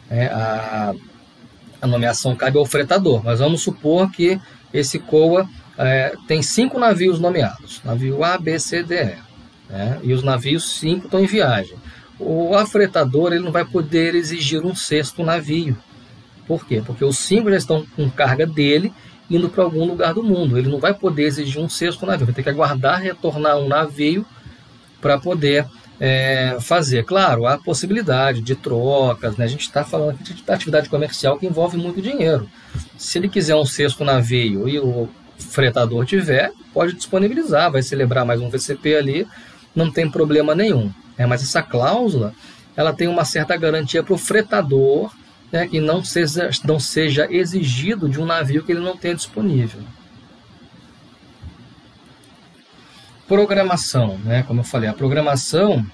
é, 0.09 0.27
a, 0.27 0.93
a, 1.81 1.87
nomeação 1.87 2.35
cabe 2.35 2.57
ao 2.57 2.65
fretador, 2.65 3.23
mas 3.23 3.39
vamos 3.39 3.63
supor 3.63 4.11
que 4.11 4.39
esse 4.71 4.99
COA 4.99 5.49
é, 5.77 6.13
tem 6.27 6.43
cinco 6.43 6.77
navios 6.77 7.19
nomeados, 7.19 7.81
navio 7.83 8.23
A, 8.23 8.37
B, 8.37 8.59
C, 8.59 8.83
D, 8.83 8.95
E, 8.95 9.17
né? 9.69 9.99
e 10.03 10.13
os 10.13 10.21
navios 10.21 10.77
cinco 10.77 11.05
estão 11.05 11.19
em 11.19 11.25
viagem. 11.25 11.75
O 12.19 12.55
afretador 12.55 13.33
ele 13.33 13.43
não 13.43 13.51
vai 13.51 13.65
poder 13.65 14.15
exigir 14.15 14.63
um 14.63 14.75
sexto 14.75 15.23
navio. 15.23 15.75
Por 16.47 16.65
quê? 16.65 16.81
Porque 16.85 17.03
os 17.03 17.17
cinco 17.17 17.49
já 17.49 17.57
estão 17.57 17.85
com 17.95 18.09
carga 18.09 18.45
dele 18.45 18.93
indo 19.29 19.49
para 19.49 19.63
algum 19.63 19.85
lugar 19.85 20.13
do 20.13 20.23
mundo. 20.23 20.57
Ele 20.57 20.69
não 20.69 20.79
vai 20.79 20.93
poder 20.93 21.23
exigir 21.23 21.61
um 21.61 21.69
sexto 21.69 22.05
navio, 22.05 22.25
vai 22.25 22.35
ter 22.35 22.43
que 22.43 22.49
aguardar 22.49 23.01
retornar 23.01 23.57
um 23.57 23.67
navio 23.67 24.25
para 25.01 25.17
poder 25.17 25.65
é, 25.99 26.57
fazer. 26.59 27.03
Claro, 27.03 27.45
há 27.45 27.57
possibilidade 27.57 28.41
de 28.41 28.55
trocas, 28.55 29.37
né? 29.37 29.45
a 29.45 29.47
gente 29.47 29.61
está 29.61 29.83
falando 29.83 30.11
aqui 30.11 30.33
de 30.33 30.43
atividade 30.47 30.89
comercial 30.89 31.37
que 31.37 31.45
envolve 31.45 31.77
muito 31.77 32.01
dinheiro. 32.01 32.49
Se 32.97 33.17
ele 33.17 33.29
quiser 33.29 33.55
um 33.55 33.65
sexto 33.65 34.03
navio 34.03 34.67
e 34.67 34.79
o 34.79 35.09
fretador 35.37 36.05
tiver, 36.05 36.51
pode 36.73 36.93
disponibilizar, 36.93 37.71
vai 37.71 37.81
celebrar 37.81 38.25
mais 38.25 38.41
um 38.41 38.49
VCP 38.49 38.95
ali, 38.95 39.27
não 39.75 39.91
tem 39.91 40.09
problema 40.09 40.55
nenhum. 40.55 40.91
É, 41.17 41.25
mas 41.25 41.41
essa 41.41 41.61
cláusula 41.61 42.33
ela 42.75 42.93
tem 42.93 43.07
uma 43.07 43.23
certa 43.23 43.55
garantia 43.55 44.03
para 44.03 44.13
o 44.13 44.17
fretador 44.17 45.11
né, 45.51 45.67
que 45.67 45.79
não 45.79 46.03
seja, 46.03 46.49
não 46.63 46.79
seja 46.79 47.27
exigido 47.31 48.09
de 48.09 48.19
um 48.19 48.25
navio 48.25 48.63
que 48.63 48.71
ele 48.71 48.81
não 48.81 48.97
tenha 48.97 49.15
disponível. 49.15 49.81
Programação, 53.27 54.19
né? 54.19 54.43
Como 54.43 54.59
eu 54.59 54.63
falei, 54.63 54.87
a 54.87 54.93
programação 54.93 55.85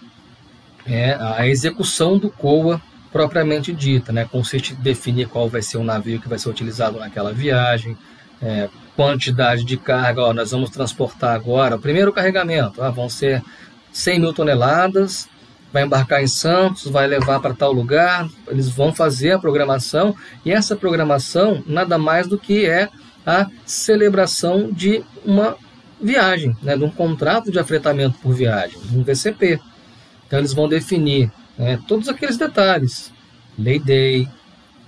é 0.85 1.13
a 1.13 1.47
execução 1.47 2.17
do 2.17 2.29
COA 2.29 2.81
propriamente 3.11 3.73
dita, 3.73 4.11
né? 4.11 4.25
Consiste 4.25 4.73
em 4.73 4.77
definir 4.77 5.27
qual 5.27 5.47
vai 5.47 5.61
ser 5.61 5.77
o 5.77 5.83
navio 5.83 6.19
que 6.19 6.27
vai 6.27 6.37
ser 6.37 6.49
utilizado 6.49 6.99
naquela 6.99 7.31
viagem, 7.31 7.97
é, 8.41 8.69
quantidade 8.95 9.63
de 9.63 9.77
carga, 9.77 10.21
ó, 10.21 10.33
nós 10.33 10.51
vamos 10.51 10.69
transportar 10.69 11.35
agora, 11.35 11.75
o 11.75 11.79
primeiro 11.79 12.11
carregamento, 12.11 12.81
ah, 12.81 12.89
vão 12.89 13.07
ser 13.07 13.41
100 13.93 14.19
mil 14.19 14.33
toneladas, 14.33 15.29
vai 15.71 15.83
embarcar 15.83 16.21
em 16.21 16.27
Santos, 16.27 16.85
vai 16.87 17.07
levar 17.07 17.39
para 17.39 17.53
tal 17.53 17.71
lugar, 17.71 18.29
eles 18.47 18.69
vão 18.69 18.93
fazer 18.93 19.31
a 19.31 19.39
programação, 19.39 20.15
e 20.45 20.51
essa 20.51 20.75
programação 20.75 21.63
nada 21.65 21.97
mais 21.97 22.27
do 22.27 22.37
que 22.37 22.65
é 22.65 22.89
a 23.25 23.47
celebração 23.65 24.71
de 24.71 25.03
uma 25.25 25.55
viagem, 26.01 26.55
né, 26.61 26.75
de 26.75 26.83
um 26.83 26.89
contrato 26.89 27.51
de 27.51 27.59
afretamento 27.59 28.17
por 28.19 28.33
viagem, 28.33 28.79
um 28.91 29.03
VCP. 29.03 29.59
Então 30.25 30.39
eles 30.39 30.53
vão 30.53 30.67
definir 30.67 31.31
né, 31.57 31.79
todos 31.87 32.09
aqueles 32.09 32.37
detalhes, 32.37 33.11
lay 33.57 33.79
day, 33.79 34.27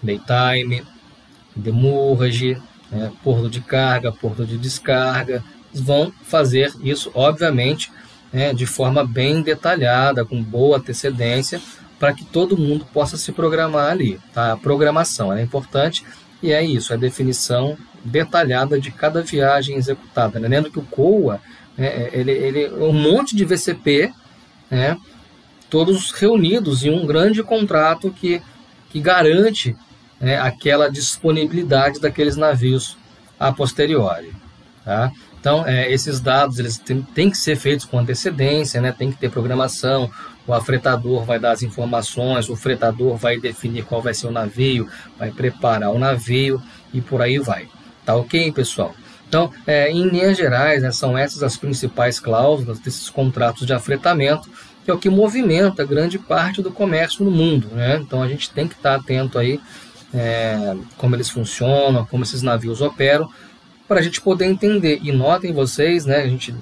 lay 0.04 0.20
time, 0.20 0.84
demurrage, 1.56 2.58
né, 2.92 3.12
porto 3.24 3.50
de 3.50 3.62
carga, 3.62 4.12
porto 4.12 4.46
de 4.46 4.58
descarga, 4.58 5.44
eles 5.72 5.86
vão 5.86 6.12
fazer 6.24 6.74
isso, 6.82 7.12
obviamente, 7.14 7.92
né, 8.34 8.52
de 8.52 8.66
forma 8.66 9.06
bem 9.06 9.44
detalhada, 9.44 10.26
com 10.26 10.42
boa 10.42 10.78
antecedência, 10.78 11.62
para 12.00 12.14
que 12.14 12.26
todo 12.26 12.58
mundo 12.58 12.86
possa 12.92 13.16
se 13.16 13.32
programar 13.32 13.92
ali. 13.92 14.20
Tá? 14.34 14.54
A 14.54 14.58
programação 14.58 15.32
é 15.32 15.42
importante 15.42 16.04
e 16.42 16.52
é 16.52 16.62
isso, 16.62 16.92
é 16.92 16.96
a 16.96 17.00
definição 17.00 17.78
detalhada 18.04 18.82
de 18.82 18.92
cada 18.92 19.22
viagem 19.22 19.78
executada. 19.78 20.40
Né? 20.40 20.48
Lembrando 20.48 20.72
que 20.72 20.80
o 20.80 20.84
COA, 20.84 21.40
né, 21.78 22.10
ele, 22.12 22.32
ele 22.32 22.64
é 22.66 22.74
um 22.74 22.92
monte 22.92 23.36
de 23.36 23.46
VCP, 23.46 24.12
né, 24.70 24.98
todos 25.70 26.12
reunidos 26.12 26.84
em 26.84 26.90
um 26.90 27.06
grande 27.06 27.42
contrato 27.44 28.12
que, 28.12 28.42
que 28.90 29.00
garante 29.00 29.76
né, 30.20 30.40
aquela 30.40 30.90
disponibilidade 30.90 32.00
daqueles 32.00 32.36
navios 32.36 32.98
a 33.40 33.54
posteriori. 33.54 34.34
Tá? 34.84 35.12
Então, 35.44 35.68
é, 35.68 35.92
esses 35.92 36.22
dados 36.22 36.58
eles 36.58 36.78
têm, 36.78 37.30
que 37.30 37.38
ser 37.38 37.58
feitos 37.58 37.84
com 37.84 38.00
antecedência, 38.00 38.80
né? 38.80 38.96
tem 38.98 39.12
que 39.12 39.18
ter 39.18 39.30
programação, 39.30 40.10
o 40.48 40.54
afretador 40.54 41.26
vai 41.26 41.38
dar 41.38 41.52
as 41.52 41.62
informações, 41.62 42.48
o 42.48 42.56
fretador 42.56 43.18
vai 43.18 43.38
definir 43.38 43.84
qual 43.84 44.02
vai 44.02 44.14
ser 44.14 44.28
o 44.28 44.32
navio, 44.32 44.88
vai 45.20 45.32
preparar 45.32 45.92
o 45.92 46.00
navio 46.00 46.64
e 46.94 47.02
por 47.02 47.22
aí 47.22 47.40
vai. 47.40 47.68
Tá 48.06 48.16
ok, 48.16 48.54
pessoal? 48.54 48.96
Então, 49.28 49.52
é, 49.68 49.92
em 49.92 50.08
linhas 50.08 50.38
gerais, 50.38 50.82
né, 50.82 50.94
são 50.94 51.18
essas 51.18 51.44
as 51.44 51.58
principais 51.58 52.22
cláusulas 52.22 52.80
desses 52.80 53.10
contratos 53.10 53.68
de 53.68 53.74
afretamento, 53.74 54.50
que 54.86 54.92
é 54.92 54.94
o 54.94 54.98
que 54.98 55.10
movimenta 55.10 55.84
grande 55.84 56.18
parte 56.18 56.62
do 56.62 56.72
comércio 56.72 57.26
no 57.26 57.32
mundo. 57.32 57.68
Né? 57.74 57.98
Então, 57.98 58.24
a 58.24 58.30
gente 58.30 58.50
tem 58.50 58.66
que 58.66 58.76
estar 58.76 58.96
atento 58.96 59.38
aí 59.38 59.60
é, 60.14 60.74
como 60.98 61.18
eles 61.18 61.30
funcionam, 61.30 62.06
como 62.06 62.24
esses 62.24 62.42
navios 62.42 62.80
operam, 62.80 63.30
para 63.94 64.00
a 64.00 64.04
gente 64.04 64.20
poder 64.22 64.46
entender. 64.46 65.00
E 65.04 65.12
notem 65.12 65.54
vocês, 65.54 66.04
né, 66.08 66.18
a 66.18 66.28
gente, 66.28 66.56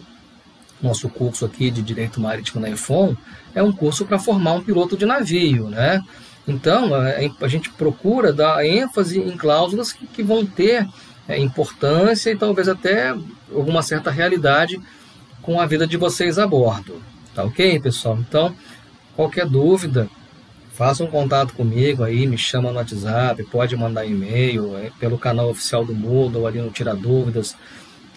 nosso 0.82 1.08
curso 1.08 1.46
aqui 1.46 1.72
de 1.72 1.82
Direito 1.82 2.20
Marítimo 2.20 2.60
na 2.60 2.70
EFON 2.70 3.16
é 3.56 3.64
um 3.64 3.72
curso 3.72 4.06
para 4.06 4.20
formar 4.20 4.52
um 4.52 4.62
piloto 4.62 4.98
de 4.98 5.06
navio, 5.06 5.70
né? 5.70 6.04
Então, 6.46 6.90
a 6.94 7.48
gente 7.48 7.70
procura 7.70 8.34
dar 8.34 8.66
ênfase 8.66 9.18
em 9.18 9.38
cláusulas 9.38 9.94
que, 9.94 10.06
que 10.08 10.22
vão 10.22 10.46
ter 10.46 10.86
é, 11.26 11.40
importância 11.40 12.32
e 12.32 12.36
talvez 12.36 12.68
até 12.68 13.16
alguma 13.56 13.82
certa 13.82 14.12
realidade 14.12 14.82
com 15.42 15.58
a 15.62 15.66
vida 15.66 15.88
de 15.88 15.96
vocês 15.96 16.38
a 16.38 16.46
bordo. 16.46 17.02
Tá 17.34 17.46
ok, 17.46 17.80
pessoal? 17.80 18.18
Então, 18.20 18.54
qualquer 19.16 19.46
dúvida, 19.46 20.10
faça 20.74 21.04
um 21.04 21.08
contato 21.08 21.54
comigo 21.54 22.04
aí, 22.04 22.26
me 22.26 22.38
chama 22.38 22.72
no 22.72 22.78
WhatsApp, 22.78 23.44
pode 23.46 23.76
mandar 23.76 24.06
e-mail 24.06 24.78
é, 24.78 24.92
pelo 25.00 25.18
canal 25.18 25.50
oficial 25.50 25.86
do 25.86 25.94
Moodle, 25.94 26.48
ali 26.48 26.60
no 26.60 26.72
Tira 26.72 26.96
Dúvidas, 26.96 27.56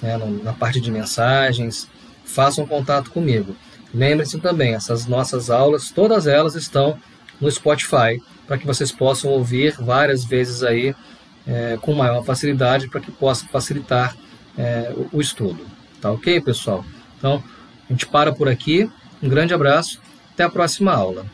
né, 0.00 0.16
na 0.42 0.52
parte 0.52 0.80
de 0.80 0.90
mensagens. 0.90 1.88
Faça 2.24 2.62
um 2.62 2.66
contato 2.66 3.10
comigo. 3.10 3.54
Lembre-se 3.92 4.38
também, 4.38 4.74
essas 4.74 5.06
nossas 5.06 5.50
aulas, 5.50 5.90
todas 5.90 6.26
elas 6.26 6.54
estão 6.54 6.98
no 7.40 7.50
Spotify, 7.50 8.20
para 8.46 8.58
que 8.58 8.66
vocês 8.66 8.90
possam 8.90 9.30
ouvir 9.30 9.74
várias 9.78 10.24
vezes 10.24 10.62
aí 10.62 10.94
é, 11.46 11.78
com 11.80 11.92
maior 11.94 12.24
facilidade, 12.24 12.88
para 12.88 13.00
que 13.00 13.10
possa 13.10 13.46
facilitar 13.46 14.16
é, 14.56 14.92
o, 14.96 15.18
o 15.18 15.20
estudo. 15.20 15.66
Tá 16.00 16.10
ok, 16.10 16.40
pessoal? 16.40 16.84
Então, 17.18 17.42
a 17.88 17.92
gente 17.92 18.06
para 18.06 18.32
por 18.32 18.48
aqui. 18.48 18.90
Um 19.22 19.28
grande 19.28 19.54
abraço. 19.54 20.00
Até 20.32 20.44
a 20.44 20.50
próxima 20.50 20.92
aula. 20.92 21.26